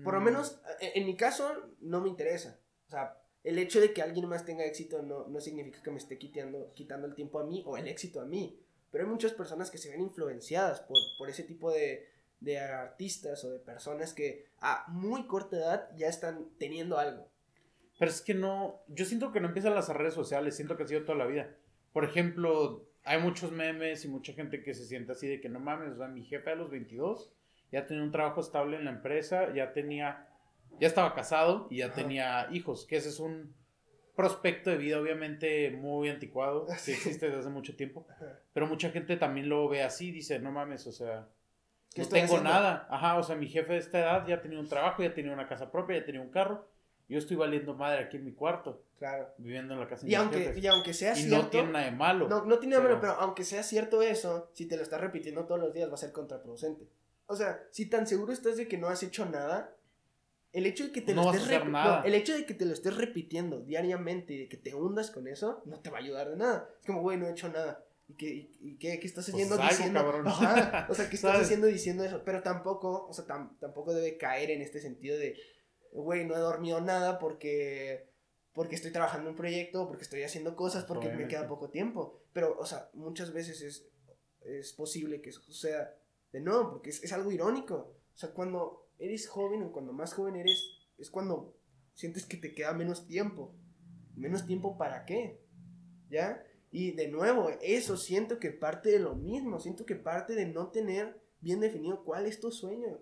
[0.03, 2.59] por lo Mm, menos en, en mi caso no me interesa.
[2.87, 5.97] O sea, el hecho de que alguien más tenga éxito no, no significa que me
[5.97, 8.59] esté quitando, quitando el tiempo a mí o el éxito a mí.
[8.91, 12.07] Pero hay muchas personas que se ven influenciadas por, por ese tipo de,
[12.39, 17.27] de artistas o de personas que a muy corta edad ya están teniendo algo.
[17.99, 20.87] Pero es que no, yo siento que no empiezan las redes sociales, siento que ha
[20.87, 21.55] sido toda la vida.
[21.91, 25.59] Por ejemplo, hay muchos memes y mucha gente que se siente así de que no
[25.59, 27.31] mames, mi jefe a los 22
[27.73, 30.27] ya tenía un trabajo estable en la empresa, ya tenía,
[30.79, 31.95] ya estaba casado y ya Ajá.
[31.95, 33.53] tenía hijos, que ese es un
[34.15, 38.05] prospecto de vida obviamente muy anticuado, que existe desde hace mucho tiempo,
[38.53, 41.27] pero mucha gente también lo ve así, dice, no mames, o sea,
[41.93, 42.49] ¿Qué no tengo haciendo?
[42.49, 42.87] nada.
[42.89, 45.47] Ajá, o sea, mi jefe de esta edad ya tenía un trabajo, ya tenía una
[45.47, 46.67] casa propia, ya tenía un carro.
[47.07, 49.27] Yo estoy valiendo madre aquí en mi cuarto, Claro.
[49.37, 50.63] viviendo en la casa de Y aunque, jefes.
[50.63, 51.43] y aunque sea Y cierto.
[51.43, 52.27] no tiene nada de malo.
[52.27, 55.01] No, no tiene nada malo, Pero- pero aunque sea cierto eso, si te lo estás
[55.01, 56.87] repitiendo todos los días va a ser contraproducente.
[57.27, 59.75] O sea, si tan seguro estás de que no has hecho nada,
[60.53, 62.73] el hecho de que te No lo estés no, el hecho de que te lo
[62.73, 66.29] estés repitiendo diariamente y de que te hundas con eso, no te va a ayudar
[66.29, 66.69] de nada.
[66.79, 67.83] Es como, güey, no he hecho nada.
[68.07, 68.27] ¿Y qué,
[68.59, 69.99] y- qué, qué estás Pues haciendo diciendo?
[70.25, 71.45] Ajá, o sea, ¿qué estás ¿Sabes?
[71.47, 72.21] haciendo diciendo eso?
[72.23, 75.35] Pero tampoco, o sea, tam- tampoco debe caer en este sentido de,
[75.91, 78.11] güey, no he dormido nada porque
[78.53, 82.21] porque estoy trabajando en un proyecto, porque estoy haciendo cosas, porque me queda poco tiempo.
[82.33, 83.87] Pero, o sea, muchas veces es,
[84.41, 85.95] es posible que eso suceda
[86.31, 87.95] de no, porque es, es algo irónico.
[88.13, 91.55] O sea, cuando eres joven o cuando más joven eres, es cuando
[91.93, 93.53] sientes que te queda menos tiempo.
[94.15, 95.41] ¿Menos tiempo para qué?
[96.09, 96.43] ¿Ya?
[96.71, 99.59] Y de nuevo, eso siento que parte de lo mismo.
[99.59, 102.99] Siento que parte de no tener bien definido cuál es tu sueño.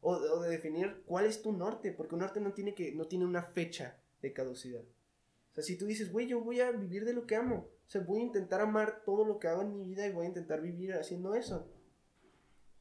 [0.00, 1.92] O, o de definir cuál es tu norte.
[1.92, 4.82] Porque un norte no tiene, que, no tiene una fecha de caducidad.
[4.82, 7.68] O sea, si tú dices, güey, yo voy a vivir de lo que amo.
[7.86, 10.26] O sea, voy a intentar amar todo lo que hago en mi vida y voy
[10.26, 11.68] a intentar vivir haciendo eso.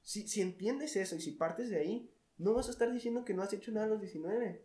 [0.01, 3.33] Si, si entiendes eso y si partes de ahí, no vas a estar diciendo que
[3.33, 4.63] no has hecho nada a los 19.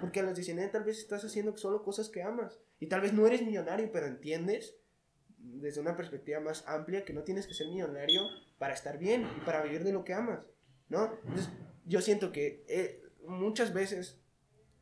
[0.00, 2.58] Porque a los 19 tal vez estás haciendo solo cosas que amas.
[2.80, 4.76] Y tal vez no eres millonario, pero entiendes
[5.38, 8.22] desde una perspectiva más amplia que no tienes que ser millonario
[8.58, 10.46] para estar bien y para vivir de lo que amas.
[10.88, 11.12] ¿No?
[11.24, 11.50] Entonces,
[11.84, 14.18] yo siento que eh, muchas veces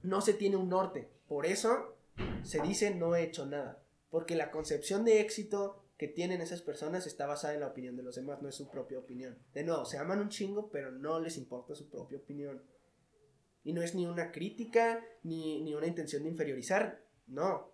[0.03, 1.11] no se tiene un norte.
[1.29, 1.97] Por eso
[2.42, 3.83] se dice no he hecho nada.
[4.11, 8.03] Porque la concepción de éxito que tienen esas personas está basada en la opinión de
[8.03, 9.39] los demás, no es su propia opinión.
[9.55, 12.63] De nuevo, se aman un chingo, pero no les importa su propia opinión.
[13.65, 17.03] Y no es ni una crítica, ni, ni una intención de inferiorizar.
[17.27, 17.73] No.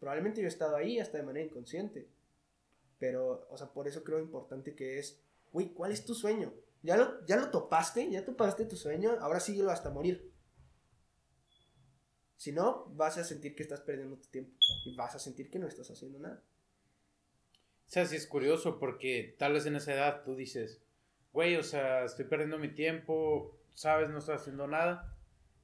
[0.00, 2.10] Probablemente yo he estado ahí hasta de manera inconsciente.
[2.98, 6.52] Pero, o sea, por eso creo importante que es, güey, ¿cuál es tu sueño?
[6.82, 8.10] ¿Ya lo, ya lo topaste?
[8.10, 9.12] ¿Ya topaste tu sueño?
[9.20, 10.32] Ahora síguelo hasta morir.
[12.36, 14.56] Si no, vas a sentir que estás perdiendo tu tiempo.
[14.84, 16.42] Y vas a sentir que no estás haciendo nada.
[17.86, 20.80] O sea, sí es curioso porque tal vez en esa edad tú dices,
[21.32, 25.16] güey, o sea, estoy perdiendo mi tiempo, sabes, no estoy haciendo nada.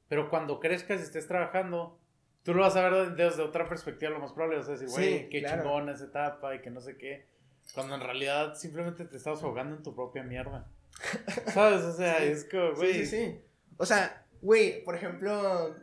[0.09, 1.98] Pero cuando crezcas y estés trabajando,
[2.42, 4.59] tú lo vas a ver desde otra perspectiva, lo más probable.
[4.59, 5.62] Vas a decir, güey, Sí, qué claro.
[5.62, 7.26] chingón esa etapa y que no sé qué.
[7.74, 10.66] Cuando en realidad simplemente te estás ahogando en tu propia mierda.
[11.54, 11.83] ¿Sabes?
[11.83, 12.24] O sea, Sí.
[12.24, 12.92] es como, güey.
[12.94, 13.40] Sí, sí, sí.
[13.76, 15.76] O sea, güey, por ejemplo.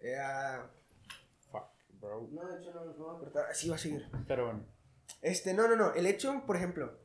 [0.00, 0.16] eh,
[2.14, 2.28] bro.
[2.32, 3.46] no, de hecho no, no voy a cortar.
[3.50, 4.08] Así va a seguir.
[4.26, 4.66] Pero bueno,
[5.22, 5.94] Este, no, no, no.
[5.94, 6.98] El hecho, por ejemplo.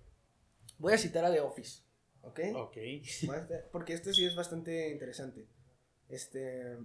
[0.78, 1.84] Voy a citar a The Office.
[2.22, 2.40] ¿Ok?
[2.56, 2.78] ok.
[3.72, 5.48] Porque este sí es bastante interesante.
[6.08, 6.78] Este.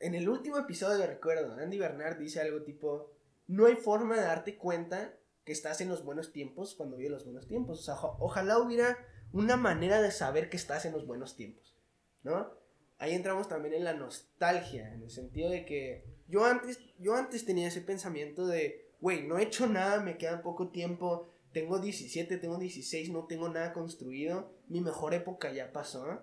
[0.00, 3.12] En el último episodio, recuerdo, Andy Bernard dice algo tipo:
[3.46, 7.24] No hay forma de darte cuenta que estás en los buenos tiempos cuando vives los
[7.24, 7.80] buenos tiempos.
[7.80, 8.96] O sea, oja- ojalá hubiera
[9.32, 11.76] una manera de saber que estás en los buenos tiempos.
[12.22, 12.50] ¿No?
[13.04, 17.44] Ahí entramos también en la nostalgia, en el sentido de que yo antes, yo antes
[17.44, 22.38] tenía ese pensamiento de, güey, no he hecho nada, me queda poco tiempo, tengo 17,
[22.38, 26.22] tengo 16, no tengo nada construido, mi mejor época ya pasó.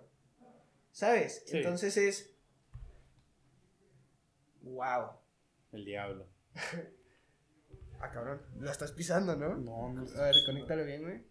[0.92, 1.44] ¿Sabes?
[1.46, 1.58] Sí.
[1.58, 2.34] Entonces es...
[4.64, 5.12] ¡Wow!
[5.74, 6.28] El diablo.
[8.04, 9.56] Ah, cabrón, lo estás pisando, ¿no?
[9.58, 10.02] No, no.
[10.20, 11.24] A ver, conéctalo bien, güey.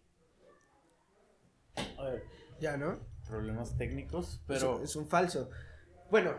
[1.98, 2.22] A ver,
[2.60, 3.00] Ya, ¿no?
[3.30, 5.48] Problemas técnicos, Es pero un- es un falso.
[6.10, 6.34] Bueno,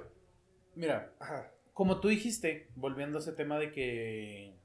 [0.75, 1.51] mira, ajá.
[1.73, 4.55] como tú dijiste, volviendo a ese tema de que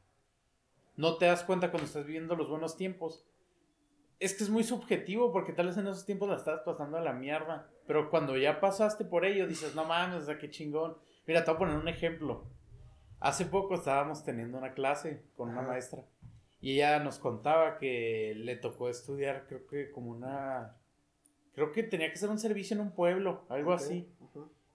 [0.96, 3.24] no te das cuenta cuando estás viviendo los buenos tiempos.
[4.18, 7.02] Es que es muy subjetivo porque tal vez en esos tiempos la estás pasando a
[7.02, 7.68] la mierda.
[7.86, 10.96] Pero cuando ya pasaste por ello, dices, no mames, o sea, qué chingón.
[11.26, 12.46] Mira, te voy a poner un ejemplo.
[13.20, 16.02] Hace poco estábamos teniendo una clase con una maestra.
[16.62, 20.76] Y ella nos contaba que le tocó estudiar, creo que como una...
[21.57, 24.07] Creo que tenía que hacer un servicio en un pueblo, algo así.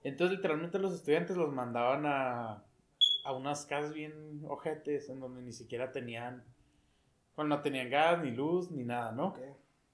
[0.02, 2.64] Entonces, literalmente los estudiantes los mandaban a,
[3.24, 6.42] a unas casas bien ojetes, en donde ni siquiera tenían,
[7.36, 9.36] bueno, no tenían gas, ni luz, ni nada, ¿no?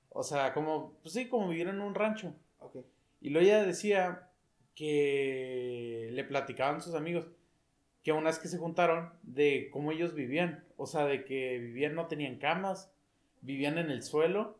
[0.08, 2.34] O sea, como, pues sí, como vivir en un rancho.
[3.20, 4.30] Y luego ella decía
[4.74, 7.26] que le platicaban sus amigos
[8.02, 11.94] que una vez que se juntaron de cómo ellos vivían, o sea, de que vivían,
[11.94, 12.90] no tenían camas,
[13.42, 14.57] vivían en el suelo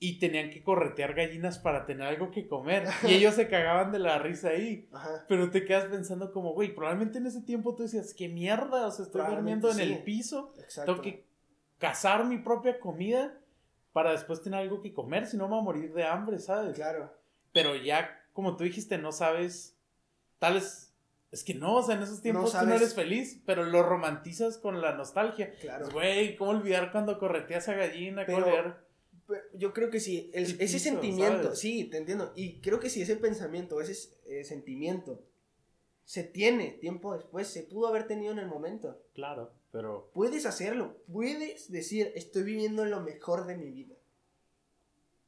[0.00, 2.84] y tenían que corretear gallinas para tener algo que comer.
[3.02, 4.88] Y ellos se cagaban de la risa ahí.
[4.92, 5.24] Ajá.
[5.28, 8.90] Pero te quedas pensando como, güey, probablemente en ese tiempo tú decías, qué mierda, o
[8.92, 10.92] sea, estoy durmiendo en el piso, Exacto.
[10.92, 11.24] tengo que
[11.78, 13.38] cazar mi propia comida
[13.92, 16.76] para después tener algo que comer, si no me voy a morir de hambre, ¿sabes?
[16.76, 17.12] Claro.
[17.52, 19.76] Pero ya, como tú dijiste, no sabes,
[20.38, 20.94] tal vez,
[21.32, 24.58] es que no, o sea, en esos tiempos tú no eres feliz, pero lo romantizas
[24.58, 25.50] con la nostalgia.
[25.60, 25.84] Claro.
[25.90, 28.24] Pues, Güey, ¿cómo olvidar cuando correteas a gallina?
[28.24, 28.87] ¿Cómo Pero- olvidar?
[29.54, 31.58] Yo creo que sí, el- El ese piso, sentimiento, ¿sabes?
[31.58, 32.32] sí, te entiendo.
[32.34, 35.22] Y creo que si ese pensamiento, ese eh, sentimiento
[36.04, 38.98] se tiene tiempo después, se pudo haber tenido en el momento.
[39.14, 43.94] Claro, pero Puedes hacerlo, puedes decir, estoy viviendo lo mejor de mi vida.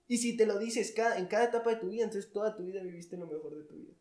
[0.09, 2.65] Y si te lo dices cada, en cada etapa de tu vida, entonces toda tu
[2.65, 3.93] vida viviste lo mejor de tu vida.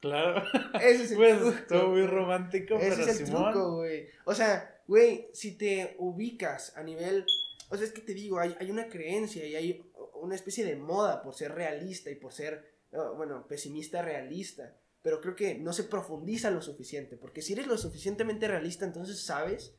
[0.00, 0.42] claro,
[0.80, 3.52] Ese es el pues truco, todo muy romántico, Ese pero es el Simón.
[3.52, 4.08] truco, güey.
[4.24, 7.24] O sea, güey, si te ubicas a nivel.
[7.72, 10.76] O sea, es que te digo, hay, hay una creencia y hay una especie de
[10.76, 14.76] moda por ser realista y por ser, eh, bueno, pesimista realista.
[15.00, 17.16] Pero creo que no se profundiza lo suficiente.
[17.16, 19.74] Porque si eres lo suficientemente realista, entonces sabes.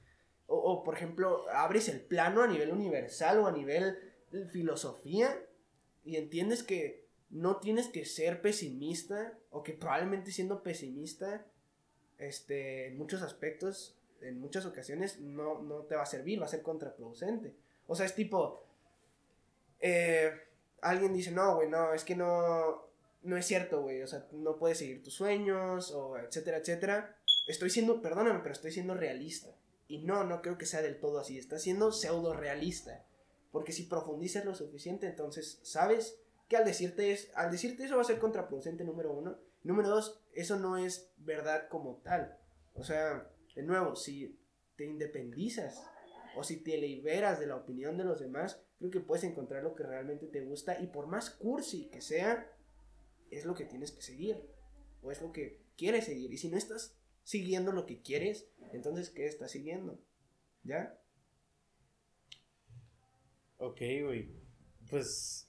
[0.48, 3.96] O, por ejemplo, abres el plano a nivel universal o a nivel
[4.52, 5.40] filosofía
[6.04, 11.46] y entiendes que no tienes que ser pesimista o que probablemente siendo pesimista
[12.18, 16.50] este, en muchos aspectos, en muchas ocasiones, no, no te va a servir, va a
[16.50, 17.56] ser contraproducente.
[17.88, 18.66] O sea, es tipo,
[19.80, 20.32] eh,
[20.82, 22.88] alguien dice, no, güey, no, es que no,
[23.24, 27.18] no es cierto, güey, o sea, no puedes seguir tus sueños, o etcétera, etcétera.
[27.48, 29.50] Estoy siendo, perdóname, pero estoy siendo realista.
[29.88, 33.06] Y no, no creo que sea del todo así, estás siendo pseudo realista.
[33.52, 38.02] Porque si profundizas lo suficiente, entonces sabes que al decirte, es, al decirte eso va
[38.02, 39.38] a ser contraproducente, número uno.
[39.64, 42.38] Número dos, eso no es verdad como tal.
[42.74, 44.38] O sea, de nuevo, si
[44.76, 45.84] te independizas
[46.36, 49.76] o si te liberas de la opinión de los demás, creo que puedes encontrar lo
[49.76, 52.52] que realmente te gusta y por más cursi que sea,
[53.32, 54.38] es lo que tienes que seguir
[55.02, 56.32] o es lo que quieres seguir.
[56.32, 60.00] Y si no estás siguiendo lo que quieres, entonces ¿qué estás siguiendo?
[60.64, 61.00] ¿Ya?
[63.58, 64.30] Ok, güey.
[64.90, 65.48] Pues.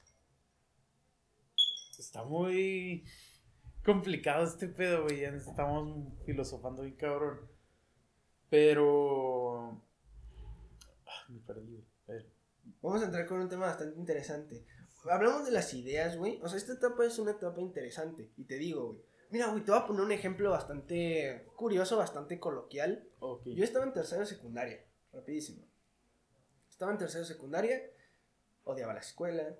[1.99, 3.05] Está muy
[3.85, 5.21] complicado este pedo, güey.
[5.21, 7.41] Ya estamos filosofando bien cabrón.
[8.49, 9.83] Pero.
[11.29, 11.85] Me perdí.
[12.09, 12.31] A ver.
[12.81, 14.65] Vamos a entrar con un tema bastante interesante.
[15.11, 16.41] Hablamos de las ideas, güey.
[16.43, 18.31] O sea, esta etapa es una etapa interesante.
[18.37, 19.03] Y te digo, güey.
[19.31, 23.09] Mira, güey, te voy a poner un ejemplo bastante curioso, bastante coloquial.
[23.19, 23.47] Ok.
[23.47, 25.67] Yo estaba en tercero secundaria, rapidísimo.
[26.71, 27.81] Estaba en tercero secundaria,
[28.65, 29.57] odiaba la escuela,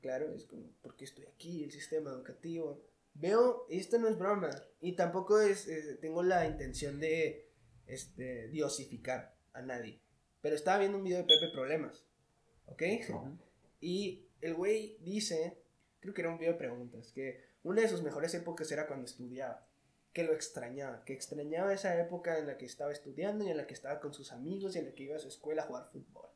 [0.00, 1.64] claro, es como, ¿por qué estoy aquí?
[1.64, 2.82] El sistema educativo,
[3.14, 4.50] veo, esto no es broma,
[4.80, 7.48] y tampoco es, eh, tengo la intención de,
[7.86, 10.00] este, diosificar a nadie,
[10.46, 12.04] pero estaba viendo un video de Pepe Problemas,
[12.66, 12.82] ¿ok?
[13.80, 15.58] Y el güey dice,
[15.98, 19.06] creo que era un video de preguntas, que una de sus mejores épocas era cuando
[19.06, 19.66] estudiaba,
[20.12, 23.66] que lo extrañaba, que extrañaba esa época en la que estaba estudiando y en la
[23.66, 25.86] que estaba con sus amigos y en la que iba a su escuela a jugar
[25.86, 26.28] fútbol.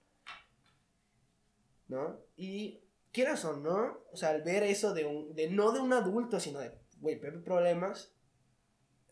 [1.87, 2.19] ¿No?
[2.37, 2.83] Y
[3.13, 6.41] quieras o no, o sea, al ver eso de, un, de no de un adulto,
[6.41, 8.13] sino de, güey, Pepe Problemas,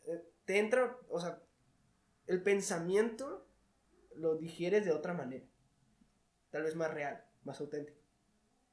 [0.08, 1.40] eh, te entra, o sea,
[2.26, 3.47] el pensamiento
[4.18, 5.46] lo digieres de otra manera,
[6.50, 7.98] tal vez más real, más auténtico.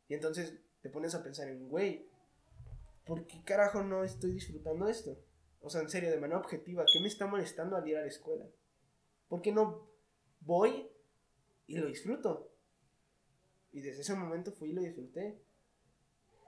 [0.08, 2.10] Y entonces te pones a pensar en, güey,
[3.06, 5.18] ¿por qué carajo no estoy disfrutando esto?
[5.62, 8.08] O sea, en serio, de manera objetiva, ¿qué me está molestando al ir a la
[8.08, 8.46] escuela?
[9.28, 9.90] ¿Por qué no
[10.42, 10.90] voy
[11.66, 12.52] y lo disfruto?
[13.72, 15.42] Y desde ese momento fui y lo disfruté.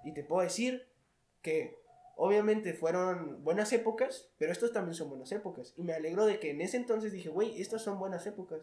[0.03, 0.87] Y te puedo decir
[1.41, 1.79] que
[2.15, 5.73] obviamente fueron buenas épocas, pero estos también son buenas épocas.
[5.77, 8.61] Y me alegro de que en ese entonces dije, güey, estas son buenas épocas.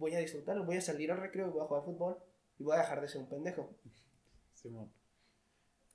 [0.00, 2.16] Voy a disfrutarlo, voy a salir al recreo y voy a jugar fútbol.
[2.58, 3.76] Y voy a dejar de ser un pendejo.
[4.54, 4.92] Simón.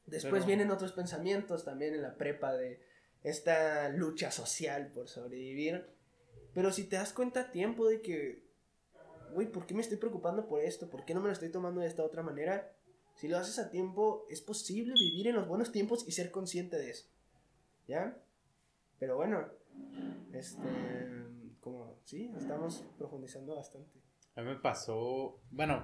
[0.05, 2.79] Después vienen otros pensamientos también en la prepa de
[3.23, 5.87] esta lucha social por sobrevivir.
[6.53, 8.45] Pero si te das cuenta a tiempo de que
[9.35, 10.89] güey, ¿por qué me estoy preocupando por esto?
[10.89, 12.73] ¿Por qué no me lo estoy tomando de esta otra manera?
[13.15, 16.77] Si lo haces a tiempo, es posible vivir en los buenos tiempos y ser consciente
[16.77, 17.07] de eso.
[17.87, 18.17] ¿Ya?
[18.99, 19.45] Pero bueno,
[20.33, 20.61] este,
[21.65, 23.99] como, sí, estamos profundizando bastante.
[24.35, 25.83] A mí me pasó, bueno,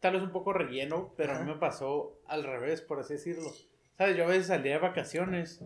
[0.00, 3.50] tal vez un poco relleno, pero a mí me pasó al revés, por así decirlo.
[3.96, 4.18] ¿Sabes?
[4.18, 5.64] Yo a veces salía de vacaciones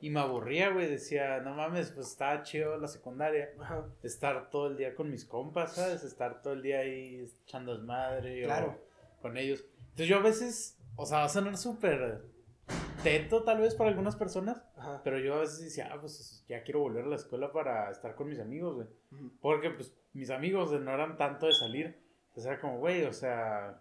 [0.00, 0.88] y me aburría, güey.
[0.88, 3.50] Decía, no mames, pues estaba chido la secundaria.
[4.02, 6.02] Estar todo el día con mis compas, ¿sabes?
[6.02, 8.44] Estar todo el día ahí echando desmadre.
[8.44, 8.80] Claro.
[9.20, 9.66] con ellos.
[9.80, 12.22] Entonces yo a veces, o sea, va a sonar súper
[13.02, 14.62] teto tal vez para algunas personas.
[15.04, 18.14] Pero yo a veces decía, ah, pues ya quiero volver a la escuela para estar
[18.14, 18.88] con mis amigos, güey.
[19.40, 21.98] Porque pues mis amigos no eran tanto de salir.
[22.28, 23.80] Entonces era como, güey, o sea,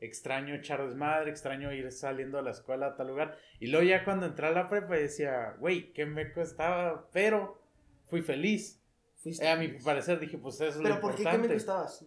[0.00, 3.36] extraño echar desmadre, extraño ir saliendo a la escuela a tal lugar.
[3.60, 7.60] Y luego ya cuando entré a la prepa decía, güey, qué me costaba, pero
[8.06, 8.80] fui feliz.
[9.24, 11.22] Eh, a mi parecer dije, pues eso es lo importante.
[11.22, 12.04] ¿Pero por qué, me costabas?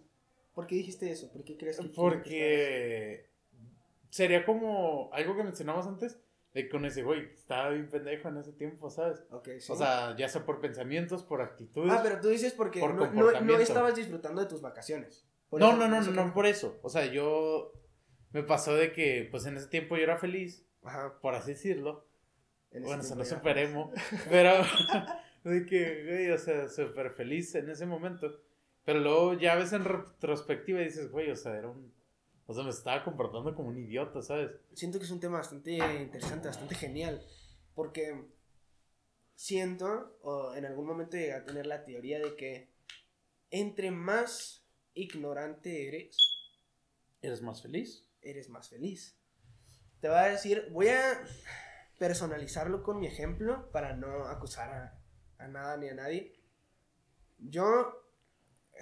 [0.54, 1.30] ¿Por qué dijiste eso?
[1.32, 3.30] ¿Por qué crees que Porque
[4.10, 6.18] sería como algo que mencionamos antes,
[6.56, 9.22] de con ese güey, estaba bien pendejo en ese tiempo, ¿sabes?
[9.30, 9.70] Okay, sí.
[9.70, 11.92] O sea, ya sea por pensamientos, por actitudes.
[11.92, 13.10] Ah, pero tú dices porque no,
[13.42, 15.28] no, estabas disfrutando de tus vacaciones.
[15.52, 16.78] no, no, no, no, no, por eso.
[16.82, 17.74] O sea, yo
[18.32, 20.66] me pasó de que, pues en ese tiempo yo era feliz,
[21.20, 22.08] por así decirlo.
[22.72, 23.90] bueno, se lo superemos,
[24.30, 24.54] pero
[25.44, 28.40] de que, güey, o sea, súper feliz en ese momento.
[28.86, 31.92] Pero luego ya ves en retrospectiva y dices, güey, o sea, era un.
[32.46, 34.52] O sea, me estaba comportando como un idiota, ¿sabes?
[34.72, 37.24] Siento que es un tema bastante interesante, bastante genial.
[37.74, 38.30] Porque
[39.34, 42.70] siento, o en algún momento llegué a tener la teoría de que
[43.50, 46.16] entre más ignorante eres,
[47.20, 49.16] eres más feliz eres más feliz.
[50.00, 51.24] Te va a decir, voy a
[51.98, 55.00] personalizarlo con mi ejemplo para no acusar
[55.38, 56.38] a, nada ni a nadie.
[57.38, 58.04] Yo,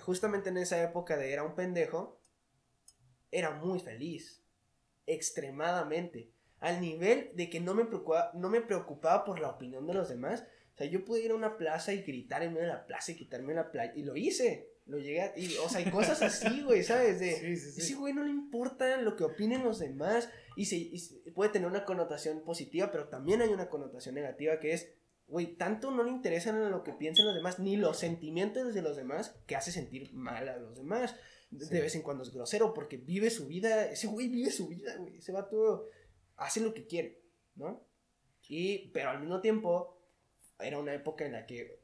[0.01, 2.21] justamente en esa época de era un pendejo,
[3.35, 4.43] era muy feliz.
[5.07, 6.31] Extremadamente.
[6.61, 10.09] Al nivel de que no me preocupaba, no me preocupaba por la opinión de los
[10.09, 10.47] demás.
[10.73, 13.13] O sea, yo podía ir a una plaza y gritar en medio de la plaza
[13.13, 13.93] y quitarme la playa.
[13.95, 14.71] Y lo hice.
[14.87, 17.19] Lo llegué a, y, o sea, hay cosas así, güey, ¿sabes?
[17.19, 17.81] De, sí, sí, sí.
[17.81, 21.87] Ese güey no le importa lo que opinen los demás y, se, puede tener una
[21.87, 24.93] connotación positiva, pero también hay una connotación negativa que es,
[25.27, 28.97] güey, tanto no le interesan lo que piensen los demás, ni los sentimientos de los
[28.97, 31.17] demás, que hace sentir mal a los demás.
[31.59, 34.97] De vez en cuando es grosero porque vive su vida, ese güey vive su vida,
[34.97, 35.89] güey, ese vato
[36.37, 37.23] hace lo que quiere,
[37.55, 37.87] ¿no?
[38.49, 39.95] Y, pero al mismo tiempo,
[40.59, 41.81] era una época en la que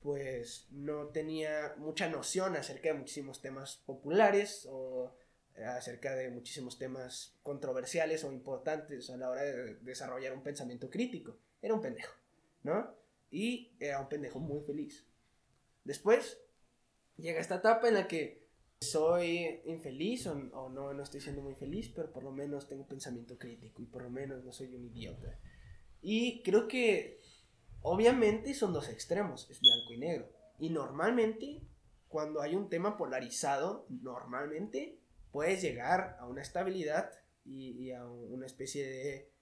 [0.00, 5.14] pues no tenía mucha noción acerca de muchísimos temas populares o
[5.56, 11.36] acerca de muchísimos temas controversiales o importantes a la hora de desarrollar un pensamiento crítico.
[11.60, 12.14] Era un pendejo,
[12.62, 12.94] ¿no?
[13.30, 15.06] Y era un pendejo muy feliz.
[15.84, 16.40] Después
[17.16, 18.39] llega esta etapa en la que
[18.80, 23.38] soy infeliz o, no, no estoy siendo muy feliz, pero por lo menos tengo pensamiento
[23.38, 25.38] crítico y por lo menos no soy un idiota.
[26.02, 27.20] Y creo que
[27.82, 30.30] Obviamente son dos extremos, es blanco y negro.
[30.58, 31.62] Y normalmente,
[32.08, 34.98] cuando hay un tema polarizado, normalmente
[35.32, 37.10] puedes llegar a una estabilidad
[37.44, 39.32] y, a una especie de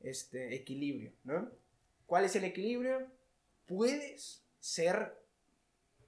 [0.00, 1.50] este, equilibrio, ¿no?
[2.04, 3.10] ¿Cuál es el equilibrio?
[3.64, 5.16] Puedes ser,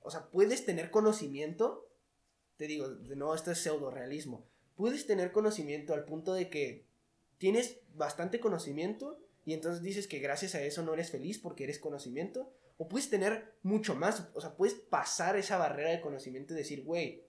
[0.03, 1.88] o sea, puedes tener conocimiento,
[2.59, 4.45] te digo, nuevo, esto es pseudo realismo,
[4.77, 6.85] puedes tener conocimiento al punto de que
[7.39, 11.79] tienes bastante conocimiento y entonces dices que gracias a eso no eres feliz porque eres
[11.79, 12.53] conocimiento.
[12.77, 16.85] O puedes tener mucho más, o sea, puedes pasar esa barrera de conocimiento y decir,
[16.85, 17.25] güey,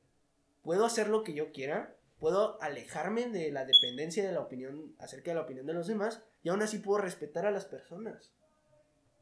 [0.62, 5.32] puedo hacer lo que yo quiera, puedo alejarme de la dependencia de la opinión acerca
[5.32, 8.32] de la opinión de los demás y aún así puedo respetar a las personas.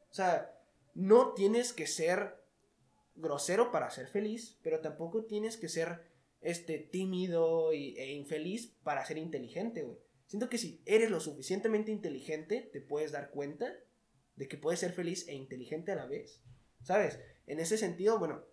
[0.10, 0.58] O sea,
[0.96, 2.36] no tienes que ser
[3.18, 6.02] grosero para ser feliz, pero tampoco tienes que ser
[6.42, 9.98] este tímido e infeliz para ser inteligente, güey.
[10.28, 13.74] Siento que si eres lo suficientemente inteligente, te puedes dar cuenta
[14.36, 16.42] de que puedes ser feliz e inteligente a la vez.
[16.84, 17.20] ¿Sabes?
[17.48, 18.44] En ese sentido, bueno,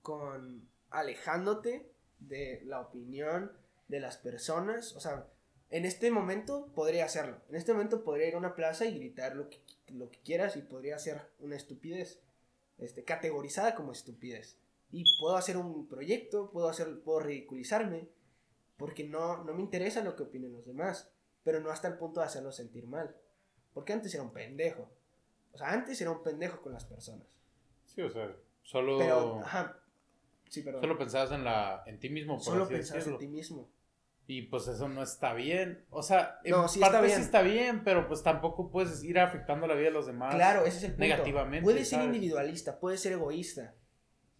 [0.00, 3.52] con alejándote de la opinión
[3.88, 5.26] de las personas, o sea,
[5.70, 7.40] en este momento podría hacerlo.
[7.48, 10.56] En este momento podría ir a una plaza y gritar lo que, lo que quieras
[10.56, 12.20] y podría ser una estupidez,
[12.78, 14.58] este, categorizada como estupidez.
[14.90, 18.08] Y puedo hacer un proyecto, puedo, hacer, puedo ridiculizarme,
[18.76, 21.10] porque no, no me interesa lo que opinen los demás,
[21.44, 23.16] pero no hasta el punto de hacerlos sentir mal.
[23.72, 24.90] Porque antes era un pendejo.
[25.52, 27.26] O sea, antes era un pendejo con las personas.
[27.86, 28.98] Sí, o sea, solo.
[28.98, 29.78] Pero, ajá.
[30.48, 30.82] Sí, perdón.
[30.82, 33.70] Solo pensabas en, la, en ti mismo, por Solo pensabas en ti mismo.
[34.26, 35.84] Y pues eso no está bien.
[35.90, 37.16] O sea, en no, sí parte está bien.
[37.16, 40.34] sí está bien, pero pues tampoco puedes ir afectando la vida de los demás.
[40.34, 41.04] Claro, ese es el punto.
[41.04, 41.64] Negativamente.
[41.64, 43.74] Puedes ser individualista, puedes ser egoísta.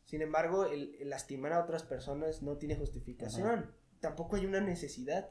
[0.05, 3.75] Sin embargo, el, lastimar a otras personas no tiene justificación.
[4.01, 5.31] Tampoco hay una necesidad.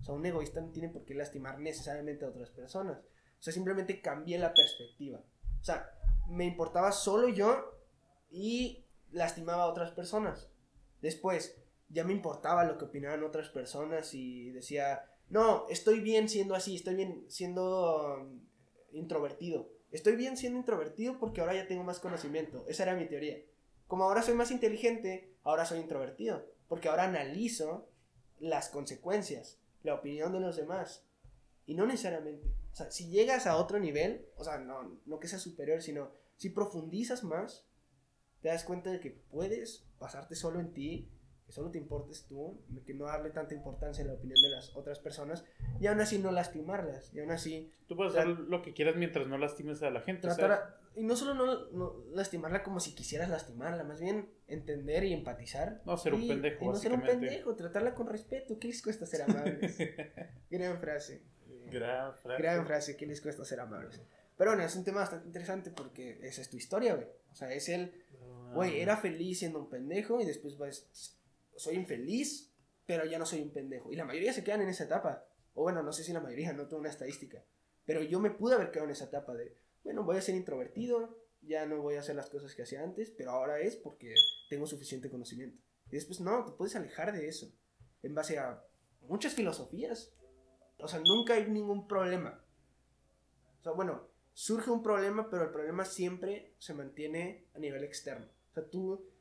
[0.00, 2.98] O sea, un egoísta no tiene por qué lastimar necesariamente a otras personas.
[2.98, 5.18] O sea, simplemente cambié la perspectiva.
[5.60, 5.90] O sea,
[6.28, 7.78] me importaba solo yo
[8.30, 10.50] y lastimaba a otras personas.
[11.00, 11.61] Después,
[11.92, 16.76] ya me importaba lo que opinaban otras personas y decía, no, estoy bien siendo así,
[16.76, 18.40] estoy bien siendo um,
[18.92, 19.70] introvertido.
[19.90, 22.64] Estoy bien siendo introvertido porque ahora ya tengo más conocimiento.
[22.66, 23.38] Esa era mi teoría.
[23.86, 26.46] Como ahora soy más inteligente, ahora soy introvertido.
[26.66, 27.88] Porque ahora analizo
[28.38, 31.04] las consecuencias, la opinión de los demás.
[31.66, 32.48] Y no necesariamente.
[32.72, 36.10] O sea, si llegas a otro nivel, o sea, no, no que sea superior, sino
[36.36, 37.66] si profundizas más,
[38.40, 41.10] te das cuenta de que puedes pasarte solo en ti,
[41.46, 44.74] que solo te importes tú, que no darle tanta importancia a la opinión de las
[44.76, 45.44] otras personas,
[45.80, 47.72] y aún así no lastimarlas, y aún así...
[47.86, 50.28] Tú puedes hacer lo que quieras mientras no lastimes a la gente.
[50.94, 51.34] y no solo
[51.72, 55.82] no, lastimarla como si quisieras lastimarla, más bien entender y empatizar.
[55.84, 56.64] No ser un pendejo.
[56.64, 58.58] Y no ser un pendejo, tratarla con respeto.
[58.58, 59.76] ¿Qué les cuesta ser amables?
[60.50, 61.22] Gran frase.
[61.70, 62.42] Gran frase.
[62.42, 64.00] Gran frase, ¿qué les cuesta ser amables?
[64.36, 67.06] Pero bueno, es un tema bastante interesante porque esa es tu historia, güey.
[67.30, 67.92] O sea, es el,
[68.54, 70.88] güey, era feliz siendo un pendejo y después vas,
[71.56, 72.52] soy infeliz,
[72.86, 73.92] pero ya no soy un pendejo.
[73.92, 75.26] Y la mayoría se quedan en esa etapa.
[75.54, 77.44] O bueno, no sé si la mayoría, no tengo una estadística.
[77.84, 81.18] Pero yo me pude haber quedado en esa etapa de, bueno, voy a ser introvertido,
[81.42, 84.14] ya no voy a hacer las cosas que hacía antes, pero ahora es porque
[84.48, 85.62] tengo suficiente conocimiento.
[85.88, 87.52] Y después, no, te puedes alejar de eso.
[88.02, 88.64] En base a
[89.02, 90.12] muchas filosofías.
[90.78, 92.44] O sea, nunca hay ningún problema.
[93.60, 98.26] O sea, bueno, surge un problema, pero el problema siempre se mantiene a nivel externo.
[98.50, 99.11] O sea, tú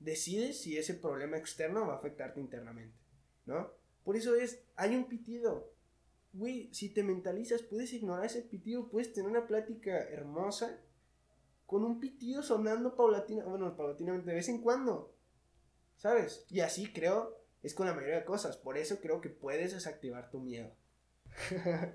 [0.00, 2.98] decides si ese problema externo va a afectarte internamente,
[3.46, 3.70] ¿no?
[4.02, 5.72] Por eso es, hay un pitido.
[6.32, 10.80] Güey, si te mentalizas, puedes ignorar ese pitido, puedes tener una plática hermosa
[11.66, 15.14] con un pitido sonando paulatina, bueno, paulatinamente de vez en cuando.
[15.96, 16.46] ¿Sabes?
[16.48, 18.56] Y así creo es con la mayoría de cosas.
[18.56, 20.72] Por eso creo que puedes desactivar tu miedo.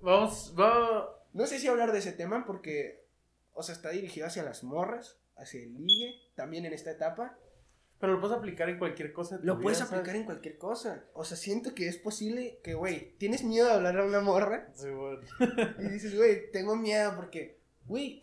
[0.00, 1.08] vamos, vamos.
[1.32, 3.06] No sé si hablar de ese tema porque,
[3.52, 7.38] o sea, está dirigido hacia las morras, hacia el ligue, también en esta etapa.
[7.98, 9.38] Pero lo puedes aplicar en cualquier cosa.
[9.42, 11.04] Lo puedes aplicar en cualquier cosa.
[11.14, 14.68] O sea, siento que es posible que, güey, tienes miedo de hablar a una morra.
[14.74, 15.22] Sí, bueno.
[15.78, 18.20] y dices, güey, tengo miedo porque, güey,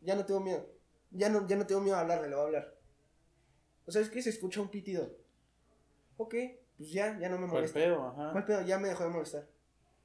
[0.00, 0.68] ya no tengo miedo.
[1.12, 2.74] Ya no, ya no tengo miedo a hablarle, le voy a hablar.
[3.86, 5.16] O sea, es que se escucha un pitido.
[6.16, 6.34] Ok,
[6.76, 7.78] pues ya, ya no me molesta.
[7.78, 8.06] ¿Cuál pedo?
[8.08, 8.32] Ajá.
[8.32, 8.62] ¿Cuál pedo?
[8.62, 9.48] Ya me dejó de molestar.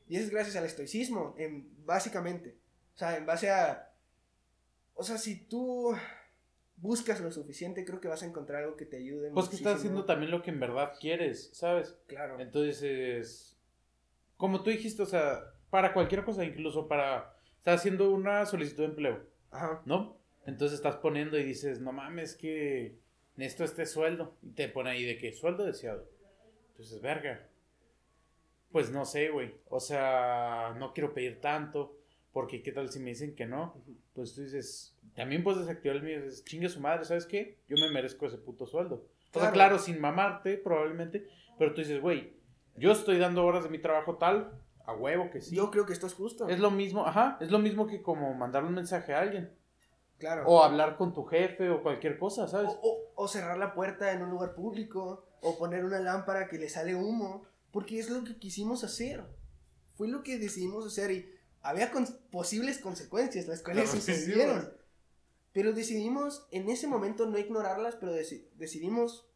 [0.08, 2.58] Y eso es gracias al estoicismo, en, básicamente.
[2.96, 3.92] O sea, en base a...
[4.94, 5.96] O sea, si tú
[6.82, 9.32] buscas lo suficiente, creo que vas a encontrar algo que te ayude.
[9.32, 11.98] Pues que estás haciendo también lo que en verdad quieres, ¿sabes?
[12.08, 12.40] Claro.
[12.40, 13.58] Entonces,
[14.38, 17.36] como tú dijiste, o sea, para cualquier cosa, incluso para...
[17.58, 19.82] Estás haciendo una solicitud de empleo, Ajá.
[19.86, 20.18] ¿no?
[20.46, 22.98] Entonces estás poniendo y dices, no mames, que
[23.36, 24.38] necesito este sueldo.
[24.42, 26.10] Y te pone ahí de qué sueldo deseado.
[26.72, 27.48] Entonces, verga.
[28.72, 29.54] Pues no sé, güey.
[29.70, 31.99] O sea, no quiero pedir tanto.
[32.40, 33.76] Porque qué tal si me dicen que no.
[34.14, 36.24] Pues tú dices, también puedes desactivar el mío.
[36.24, 37.60] Dices, chingue su madre, ¿sabes qué?
[37.68, 39.06] Yo me merezco ese puto sueldo.
[39.34, 41.28] O sea, claro, sin mamarte, probablemente.
[41.58, 42.32] Pero tú dices, güey,
[42.78, 44.54] yo estoy dando horas de mi trabajo tal.
[44.86, 45.54] A huevo que sí.
[45.54, 46.48] Yo creo que esto es justo.
[46.48, 47.38] Es lo mismo, ajá.
[47.42, 49.52] Es lo mismo que como mandarle un mensaje a alguien.
[50.18, 50.46] Claro.
[50.48, 52.70] O hablar con tu jefe o cualquier cosa, ¿sabes?
[52.70, 55.26] O, o, o cerrar la puerta en un lugar público.
[55.42, 57.42] O poner una lámpara que le sale humo.
[57.70, 59.26] Porque es lo que quisimos hacer.
[59.96, 61.12] Fue lo que decidimos hacer.
[61.12, 61.92] Y había
[62.32, 64.74] posibles consecuencias, las cuales sucedieron.
[65.52, 69.28] Pero decidimos en ese momento no ignorarlas, pero decidimos.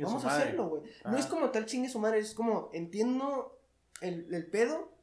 [0.00, 0.82] vamos a hacerlo, güey.
[1.04, 3.60] No es como tal chingue su madre, es como entiendo
[4.00, 4.94] el, el pedo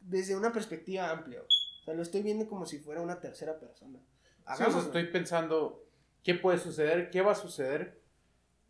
[0.00, 1.42] desde una perspectiva amplia.
[1.42, 3.98] O sea, lo estoy viendo como si fuera una tercera persona.
[4.56, 5.84] Sí, estoy pensando
[6.22, 8.00] qué puede suceder, qué va a suceder,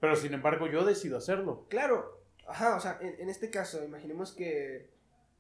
[0.01, 1.67] pero sin embargo yo decido hacerlo.
[1.69, 4.91] Claro, ajá, o sea, en, este caso, imaginemos que,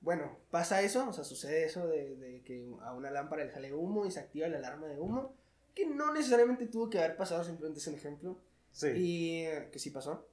[0.02, 3.72] bueno, pasa eso, o sea, sucede eso de, de, que a una lámpara le sale
[3.72, 5.34] humo y se activa la alarma de humo,
[5.74, 8.38] que no necesariamente tuvo que haber pasado, simplemente es un ejemplo.
[8.72, 8.88] Sí.
[8.96, 10.26] Y que sí pasó.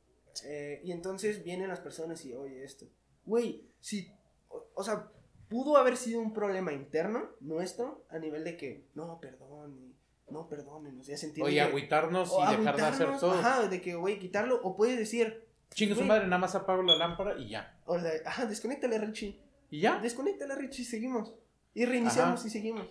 [0.46, 2.88] Eh, y entonces vienen las personas y, oye, esto.
[3.26, 4.12] Güey, si,
[4.50, 5.12] o sea,
[5.50, 9.94] pudo haber sido un problema interno nuestro a nivel de que, no, perdón,
[10.30, 11.46] no, perdónenos, ya sentido.
[11.46, 13.34] Oye, agüitarnos y dejar de hacer todo.
[13.34, 15.46] Ajá, de que, güey, quitarlo, o puedes decir.
[15.72, 17.80] Chingue su madre, nada más apago la lámpara y ya.
[17.86, 19.40] O sea, ajá, desconéctale, Richie.
[19.70, 20.00] ¿Y ya?
[20.00, 21.34] Desconéctale, Richie, y seguimos.
[21.74, 22.88] Y reiniciamos y seguimos.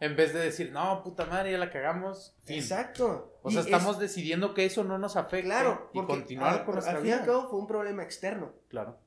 [0.00, 2.36] En vez de decir, no, puta madre, ya la cagamos.
[2.46, 3.38] Exacto.
[3.42, 5.48] O sea, estamos decidiendo que eso no nos afecte.
[5.48, 5.90] Claro.
[5.92, 8.52] y continuar con nuestra al fin y al cabo fue un problema externo.
[8.68, 8.98] Claro.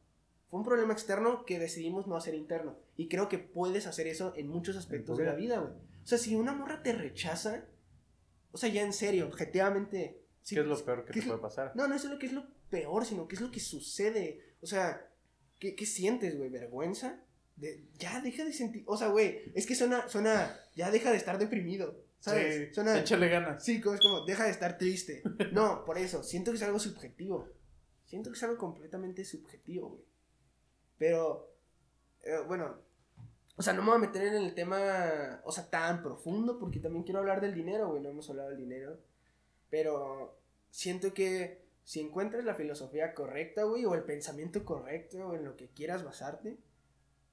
[0.49, 2.75] Fue un problema externo que decidimos no hacer interno.
[2.97, 5.73] Y creo que puedes hacer eso en muchos aspectos de la vida, güey.
[6.03, 7.63] O sea, si una morra te rechaza,
[8.51, 10.21] o sea, ya en serio, objetivamente.
[10.45, 11.71] ¿Qué es lo peor que te puede pasar?
[11.75, 14.55] No, no es lo que es lo peor, sino que es lo que sucede.
[14.61, 15.07] O sea,
[15.61, 16.49] ¿qué, qué sientes, güey?
[16.49, 17.21] ¿Vergüenza?
[17.55, 18.83] De, ya deja de sentir.
[18.87, 20.59] O sea, güey, es que suena, suena.
[20.75, 22.03] Ya deja de estar deprimido.
[22.19, 22.69] ¿Sabes?
[22.69, 22.99] Sí, suena.
[22.99, 23.63] Échale ganas.
[23.63, 25.23] Sí, como es como, deja de estar triste.
[25.53, 27.47] No, por eso, siento que es algo subjetivo.
[28.05, 30.03] Siento que es algo completamente subjetivo, güey.
[30.97, 31.55] Pero,
[32.23, 32.77] eh, bueno,
[33.55, 36.79] o sea, no me voy a meter en el tema, o sea, tan profundo, porque
[36.79, 38.99] también quiero hablar del dinero, güey, no hemos hablado del dinero.
[39.69, 40.39] Pero
[40.69, 45.55] siento que si encuentras la filosofía correcta, güey, o el pensamiento correcto, o en lo
[45.57, 46.57] que quieras basarte,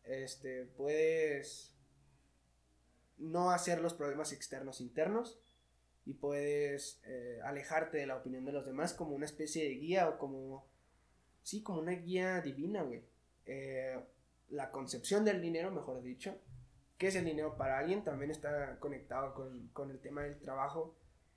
[0.05, 1.75] este, puedes
[3.19, 5.41] no hacer los problemas externos internos
[6.07, 10.09] y puedes eh, alejarte de la opinión de los demás como una especie de guía
[10.09, 10.67] o como,
[11.43, 13.05] sí, como una guía divina, güey.
[13.45, 13.99] Eh,
[14.49, 16.41] la concepción del dinero, mejor dicho,
[16.97, 20.97] qué es el dinero para alguien, también está conectado con, el tema del trabajo.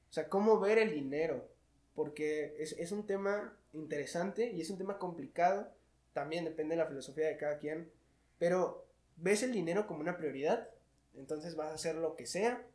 [0.09, 1.49] O sea, cómo ver el dinero,
[1.95, 5.71] porque es, un tema interesante y es un tema complicado,
[6.13, 7.91] también depende de la filosofía de cada quien,
[8.37, 8.85] pero
[9.17, 10.69] ves el dinero como una prioridad,
[11.15, 12.65] entonces vas a hacer lo que sea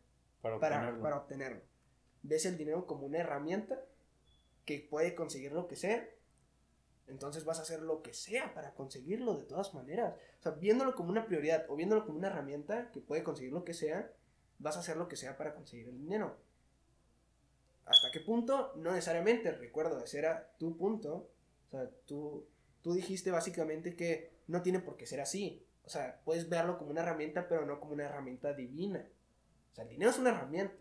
[0.42, 1.02] para obtenerlo.
[1.02, 1.60] para obtenerlo.
[2.22, 3.80] Ves el dinero como una herramienta
[4.64, 6.08] que puede conseguir lo que sea
[7.08, 10.14] entonces vas a hacer lo que sea para conseguirlo de todas maneras.
[10.40, 13.64] O sea, viéndolo como una prioridad o viéndolo como una herramienta que puede conseguir lo
[13.64, 14.10] que sea,
[14.58, 16.36] vas a hacer lo que sea para conseguir el dinero.
[17.86, 18.72] ¿Hasta qué punto?
[18.76, 21.30] No necesariamente, recuerdo, ese era tu punto.
[21.68, 22.46] O sea, tú,
[22.82, 25.64] tú dijiste básicamente que no tiene por qué ser así.
[25.84, 29.06] O sea, puedes verlo como una herramienta, pero no como una herramienta divina.
[29.72, 30.74] O sea, el dinero es una herramienta.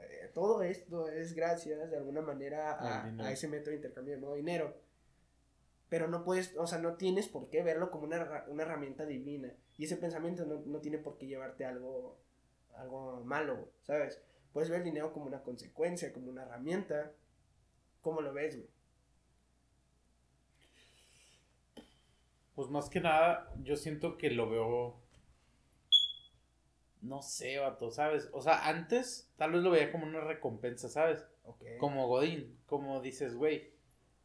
[0.00, 4.20] Eh, todo esto es gracias de alguna manera a, a ese método de intercambio de
[4.20, 4.84] modo dinero
[5.94, 9.54] pero no puedes, o sea, no tienes por qué verlo como una, una herramienta divina.
[9.78, 12.18] Y ese pensamiento no, no, tiene por qué llevarte a algo,
[12.74, 14.20] algo malo, ¿sabes?
[14.54, 17.12] Puedes ver el dinero como una consecuencia, como una herramienta.
[18.00, 18.70] ¿Cómo lo ves, güey?
[22.54, 24.96] Pues más que nada, yo siento que lo veo.
[27.02, 28.30] No sé, vato, ¿sabes?
[28.32, 31.26] O sea, antes tal vez lo veía como una recompensa, ¿sabes?
[31.78, 33.74] Como Godín, como dices, güey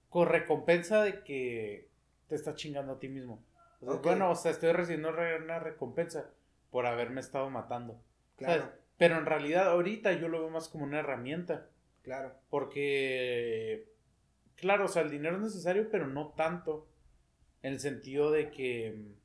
[0.10, 1.90] con recompensa de que
[2.28, 3.44] te estás chingando a ti mismo.
[3.82, 6.30] Bueno, o sea, estoy recibiendo una recompensa
[6.72, 8.02] por haberme estado matando.
[8.36, 8.72] Claro.
[9.00, 11.68] Pero en realidad ahorita yo lo veo más como una herramienta.
[12.04, 12.36] Claro.
[12.52, 13.92] Porque,
[14.56, 16.88] claro, o sea, el dinero es necesario, pero no tanto.
[17.64, 19.16] En el sentido de que,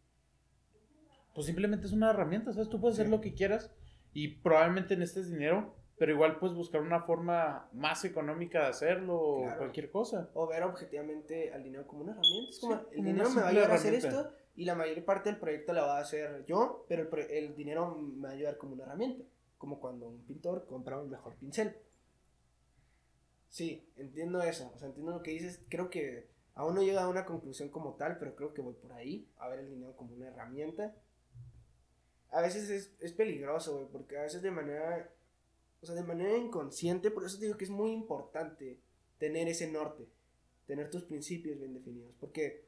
[1.35, 2.71] pues simplemente es una herramienta, ¿sabes?
[2.71, 3.71] Tú puedes hacer lo que quieras
[4.13, 9.17] y probablemente en este dinero pero igual puedes buscar una forma más económica de hacerlo
[9.17, 10.29] o cualquier cosa.
[10.35, 12.51] O ver objetivamente al dinero como una herramienta.
[12.51, 15.31] Es como, el dinero me va a ayudar a hacer esto y la mayor parte
[15.31, 18.57] del proyecto la va a hacer yo, pero el, el, dinero me va a ayudar
[18.57, 19.25] como una herramienta.
[19.65, 21.75] Como cuando un pintor compra un mejor pincel.
[23.49, 24.71] Sí, entiendo eso.
[24.75, 25.65] O sea, entiendo lo que dices.
[25.71, 28.75] Creo que aún no he llegado a una conclusión como tal, pero creo que voy
[28.75, 29.27] por ahí.
[29.39, 30.95] A ver el dinero como una herramienta.
[32.31, 35.11] A veces es, es peligroso, porque a veces de manera
[35.81, 38.81] o sea, de manera inconsciente, por eso digo que es muy importante
[39.19, 40.09] tener ese norte,
[40.67, 42.67] tener tus principios bien definidos, porque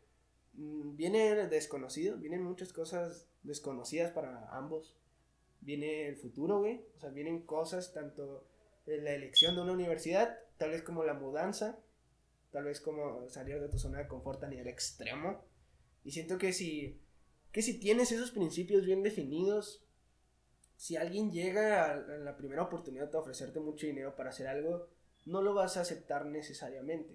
[0.52, 4.94] mm, viene desconocido, vienen muchas cosas desconocidas para ambos.
[5.66, 8.46] Viene el futuro, güey, o sea, vienen cosas tanto
[8.86, 11.78] la elección de una universidad, tal vez como la mudanza,
[12.52, 15.44] tal vez como salir de tu zona de confort a nivel extremo.
[16.04, 17.02] Y siento que si
[17.56, 19.82] que si tienes esos principios bien definidos,
[20.76, 24.90] si alguien llega a la primera oportunidad de ofrecerte mucho dinero para hacer algo,
[25.24, 27.14] no lo vas a aceptar necesariamente.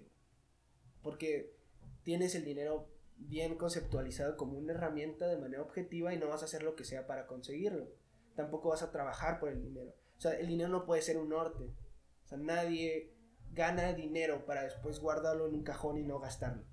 [1.00, 1.54] Porque
[2.02, 6.46] tienes el dinero bien conceptualizado como una herramienta de manera objetiva y no vas a
[6.46, 7.86] hacer lo que sea para conseguirlo.
[8.34, 9.94] Tampoco vas a trabajar por el dinero.
[10.16, 11.64] O sea, el dinero no puede ser un norte.
[11.64, 13.12] O sea, nadie
[13.52, 16.64] gana dinero para después guardarlo en un cajón y no gastarlo.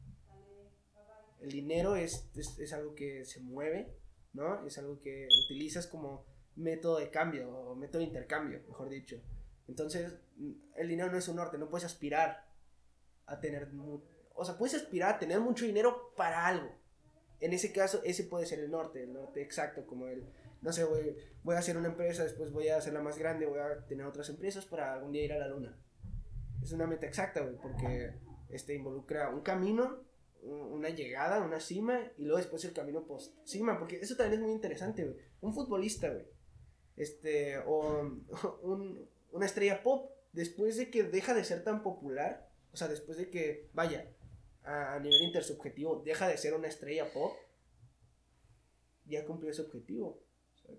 [1.41, 3.95] El dinero es, es, algo que se mueve,
[4.33, 4.65] ¿no?
[4.65, 9.21] Es algo que utilizas como método de cambio o método de intercambio, mejor dicho.
[9.67, 10.13] Entonces,
[10.75, 12.45] el dinero no es un norte, no puedes aspirar
[13.25, 13.69] a tener,
[14.33, 16.75] o sea, puedes aspirar a tener mucho dinero para algo.
[17.39, 20.27] En ese caso, ese puede ser el norte, el norte exacto, como el,
[20.61, 23.59] no sé, voy, voy a hacer una empresa, después voy a hacerla más grande, voy
[23.59, 25.77] a tener otras empresas para algún día ir a la luna.
[26.61, 28.13] Es una meta exacta, güey, porque
[28.49, 30.03] este involucra un camino,
[30.41, 34.45] una llegada, una cima, y luego después el camino post cima, porque eso también es
[34.45, 35.17] muy interesante, güey.
[35.41, 36.25] Un futbolista, güey,
[36.97, 38.19] este, o
[38.63, 43.17] un, una estrella pop, después de que deja de ser tan popular, o sea, después
[43.17, 44.11] de que, vaya,
[44.63, 47.33] a, nivel intersubjetivo, deja de ser una estrella pop,
[49.05, 50.21] ya cumplió ese objetivo.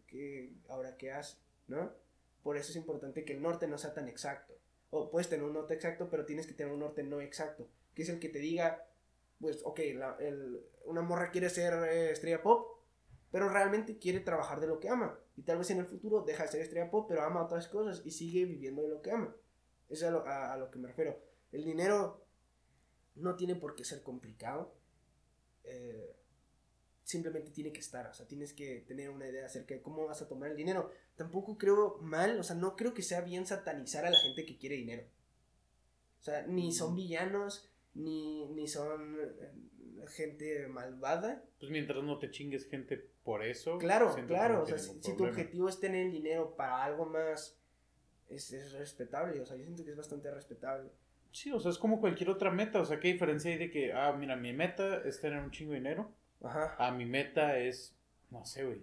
[0.06, 1.38] Que ahora qué hace,
[1.68, 1.92] ¿no?
[2.42, 4.54] Por eso es importante que el norte no sea tan exacto.
[4.90, 8.02] O puedes tener un norte exacto, pero tienes que tener un norte no exacto, que
[8.02, 8.86] es el que te diga,
[9.40, 9.80] pues, ok,
[10.84, 12.80] una morra quiere ser eh, estrella pop,
[13.30, 15.18] pero realmente quiere trabajar de lo que ama.
[15.36, 18.02] Y tal vez en el futuro deja de ser estrella pop, pero ama otras cosas
[18.04, 19.34] y sigue viviendo de lo que ama.
[19.88, 21.18] Eso es a lo, que me refiero.
[21.52, 22.24] El dinero
[23.14, 24.74] no tiene por qué ser complicado.
[25.64, 26.16] Eh,
[27.10, 28.06] simplemente tiene que estar.
[28.06, 30.90] O sea, tienes que tener una idea acerca de cómo vas a tomar el dinero.
[31.16, 34.56] Tampoco creo mal, o sea, no creo que sea bien satanizar a la gente que
[34.56, 35.04] quiere dinero.
[36.20, 41.44] O sea, ni son villanos, ni, ni son eh, gente malvada.
[41.58, 43.78] Pues mientras no te chingues gente por eso.
[43.78, 44.62] Claro, claro.
[44.62, 47.58] o sea, si, tu objetivo es tener el dinero para algo más,
[48.28, 49.40] es, es, respetable.
[49.40, 50.90] O sea, yo siento que es bastante respetable.
[51.32, 52.80] Sí, o sea, es como cualquier otra meta.
[52.80, 55.72] O sea, ¿qué diferencia hay de que, ah, mira, mi meta es tener un chingo
[55.72, 56.12] de dinero?
[56.42, 56.74] Ajá.
[56.78, 57.94] Ah, mi meta es,
[58.30, 58.82] no sé, güey,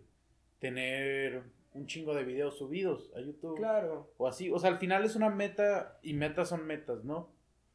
[0.59, 1.43] tener
[1.73, 3.57] un chingo de videos subidos a YouTube.
[3.57, 4.11] Claro.
[4.17, 4.49] O así.
[4.51, 7.29] O sea, al final es una meta y metas son metas, ¿no?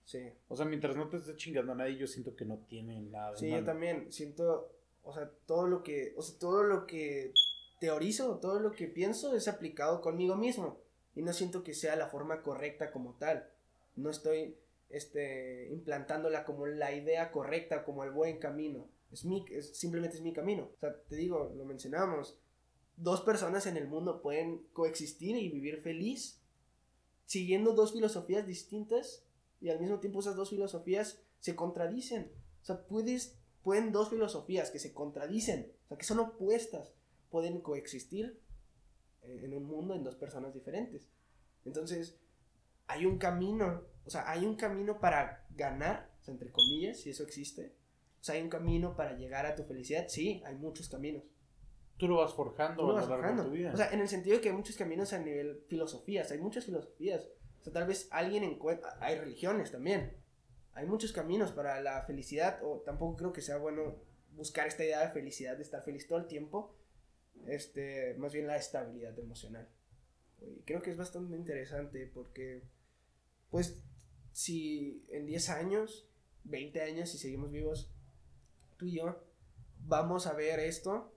[0.04, 0.32] Sí.
[0.48, 3.36] O sea, mientras no te estés chingando a nadie, yo siento que no tiene nada.
[3.36, 4.72] Sí, yo también siento,
[5.04, 7.32] o sea, todo lo que, o sea, todo lo que
[7.78, 10.80] teorizo, todo lo que pienso es aplicado conmigo mismo.
[11.14, 13.48] Y no siento que sea la forma correcta como tal.
[13.96, 14.56] No estoy,
[14.88, 18.88] este, implantándola como la idea correcta, como el buen camino.
[19.12, 20.70] Es mi, es, simplemente es mi camino.
[20.74, 22.38] O sea, te digo, lo mencionamos.
[22.96, 26.42] Dos personas en el mundo pueden coexistir y vivir feliz
[27.26, 29.24] siguiendo dos filosofías distintas
[29.60, 32.30] y al mismo tiempo esas dos filosofías se contradicen.
[32.60, 36.92] O sea, puedes, pueden dos filosofías que se contradicen, o sea, que son opuestas,
[37.30, 38.38] pueden coexistir
[39.22, 41.08] en un mundo en dos personas diferentes.
[41.64, 42.18] Entonces,
[42.86, 47.10] hay un camino, o sea, hay un camino para ganar, o sea, entre comillas, si
[47.10, 47.74] eso existe.
[48.22, 51.24] O sea, hay un camino para llegar a tu felicidad, sí, hay muchos caminos.
[51.96, 53.72] Tú lo vas forjando a lo largo de tu vida.
[53.74, 56.64] O sea, en el sentido de que hay muchos caminos a nivel filosofías, hay muchas
[56.64, 57.28] filosofías.
[57.60, 60.16] O sea, tal vez alguien encuentra, hay religiones también,
[60.72, 63.96] hay muchos caminos para la felicidad, o tampoco creo que sea bueno
[64.36, 66.76] buscar esta idea de felicidad, de estar feliz todo el tiempo,
[67.48, 69.68] este, más bien la estabilidad emocional.
[70.40, 72.62] Y creo que es bastante interesante porque,
[73.50, 73.82] pues,
[74.30, 76.08] si en 10 años,
[76.44, 77.92] 20 años, si seguimos vivos,
[78.82, 79.24] tú y yo,
[79.78, 81.14] vamos a ver esto,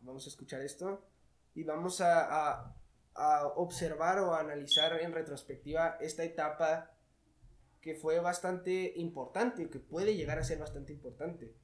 [0.00, 1.06] vamos a escuchar esto,
[1.54, 2.74] y vamos a
[3.14, 6.90] a observar o analizar en retrospectiva esta etapa
[7.80, 11.54] que fue bastante importante, que puede llegar a ser bastante importante.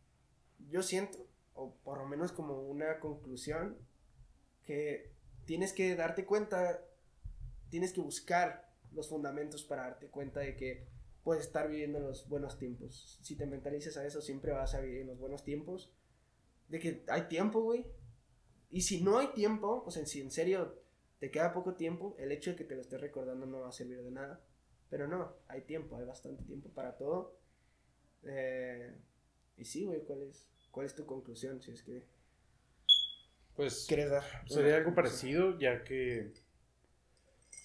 [0.69, 3.79] Yo siento, o por lo menos como una conclusión,
[4.63, 5.13] que
[5.47, 6.85] tienes que darte cuenta,
[7.71, 10.87] tienes que buscar los fundamentos para darte cuenta de que
[11.23, 13.19] puedes estar viviendo en los buenos tiempos.
[13.23, 15.93] Si te mentalizas a eso, siempre vas a vivir en los buenos tiempos.
[16.69, 17.87] De que hay tiempo, güey.
[18.71, 20.81] Y si no hay tiempo, o sea, si en serio
[21.19, 23.73] te queda poco tiempo, el hecho de que te lo estés recordando no va a
[23.73, 24.41] servir de nada.
[24.89, 27.39] Pero no, hay tiempo, hay bastante tiempo para todo.
[28.25, 28.97] Eh,
[29.57, 31.61] y sí, güey, ¿cuál es, ¿cuál es tu conclusión?
[31.61, 32.07] Si es que...
[33.55, 36.33] Pues dar sería algo parecido, ya que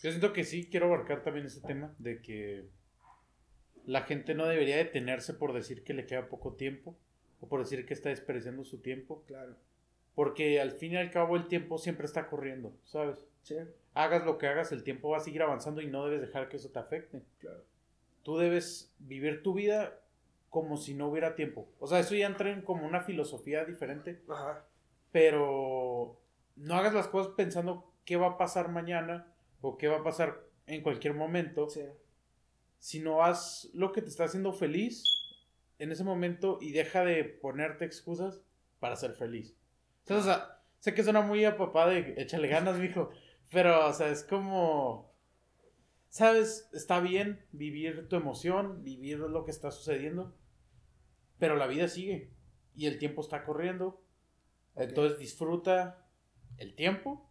[0.01, 2.69] yo siento que sí, quiero abarcar también ese tema de que
[3.85, 6.95] la gente no debería detenerse por decir que le queda poco tiempo
[7.39, 9.23] o por decir que está desperdiciando su tiempo.
[9.27, 9.55] Claro.
[10.15, 13.25] Porque al fin y al cabo el tiempo siempre está corriendo, ¿sabes?
[13.93, 16.57] Hagas lo que hagas, el tiempo va a seguir avanzando y no debes dejar que
[16.57, 17.21] eso te afecte.
[17.39, 17.63] Claro.
[18.23, 19.99] Tú debes vivir tu vida
[20.49, 21.67] como si no hubiera tiempo.
[21.79, 24.21] O sea, eso ya entra en como una filosofía diferente.
[24.29, 24.65] Ajá.
[25.11, 26.19] pero
[26.57, 29.27] no hagas las cosas pensando qué va a pasar mañana
[29.61, 31.83] o qué va a pasar en cualquier momento, Sí.
[32.85, 35.05] Sino haz lo que te está haciendo feliz
[35.79, 38.43] en ese momento y deja de ponerte excusas
[38.79, 39.57] para ser feliz.
[40.07, 43.09] O sea, sé que suena muy a papá de échale ganas, mijo,
[43.49, 45.11] pero, o sea, es como,
[46.09, 50.37] sabes, está bien vivir tu emoción, vivir lo que está sucediendo,
[51.39, 52.29] pero la vida sigue
[52.75, 53.99] y el tiempo está corriendo.
[54.75, 56.05] Entonces disfruta
[56.59, 57.27] el tiempo,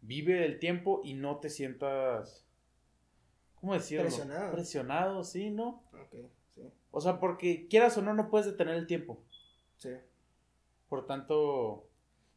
[0.00, 2.48] vive el tiempo y no te sientas,
[3.62, 4.04] ¿cómo decirlo?
[4.04, 4.52] Presionado.
[4.52, 5.82] Presionado, sí, ¿no?
[5.94, 6.14] Ok,
[6.50, 6.70] sí.
[6.90, 9.22] O sea, porque quieras o no, no puedes detener el tiempo.
[9.78, 9.90] Sí.
[10.90, 11.88] Por tanto,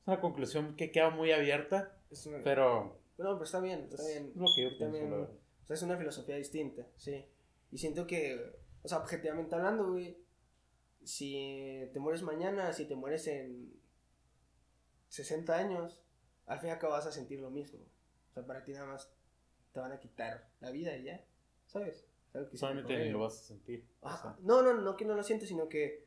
[0.01, 4.01] es una conclusión que queda muy abierta, Es una- pero No, pero está bien, está
[4.01, 4.31] es bien.
[4.35, 5.17] lo que yo pienso, También- la.
[5.27, 7.25] O sea, es una filosofía distinta, sí.
[7.71, 8.53] Y siento que,
[8.83, 10.17] o sea, objetivamente hablando, güey,
[11.03, 13.73] si te mueres mañana, si te mueres en
[15.09, 16.01] 60 años,
[16.45, 17.79] al fin y al cabo vas a sentir lo mismo.
[18.29, 19.11] O sea, para ti nada más
[19.75, 21.21] te van a quitar la vida y ya,
[21.67, 22.07] ¿sabes?
[22.31, 23.85] Que Solamente ni lo vas a sentir.
[23.99, 24.37] o sea.
[24.41, 26.05] No, no, no que no lo sientes, sino que,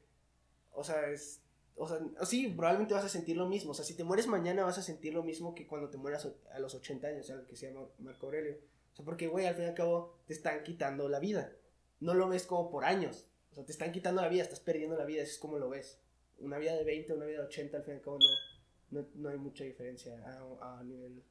[0.72, 1.42] o sea, es,
[1.76, 3.72] o sea, sí, probablemente vas a sentir lo mismo.
[3.72, 6.26] O sea, si te mueres mañana vas a sentir lo mismo que cuando te mueras
[6.50, 8.56] a los 80 años, o sea, lo que se llama Marco Aurelio.
[8.92, 11.52] O sea, porque, güey, al fin y al cabo te están quitando la vida.
[12.00, 13.26] No lo ves como por años.
[13.52, 15.68] O sea, te están quitando la vida, estás perdiendo la vida, eso es como lo
[15.68, 16.00] ves.
[16.38, 19.08] Una vida de 20, una vida de 80, al fin y al cabo no, no,
[19.14, 20.14] no hay mucha diferencia
[20.60, 21.22] a, a nivel,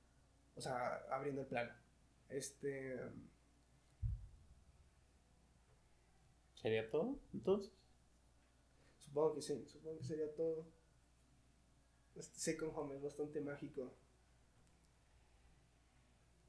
[0.55, 1.71] o sea, abriendo el plano.
[2.29, 2.99] Este...
[6.55, 7.19] ¿Sería todo?
[7.33, 7.71] Entonces,
[9.07, 10.65] Supongo que sí, supongo que sería todo.
[12.15, 13.93] Este Second Home es bastante mágico.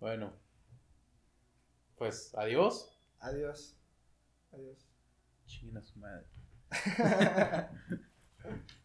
[0.01, 0.33] bueno.
[1.97, 2.99] Pues, adiós.
[3.21, 3.77] Adiós.
[4.53, 4.87] Adiós.
[5.47, 6.27] Chinguen a su madre.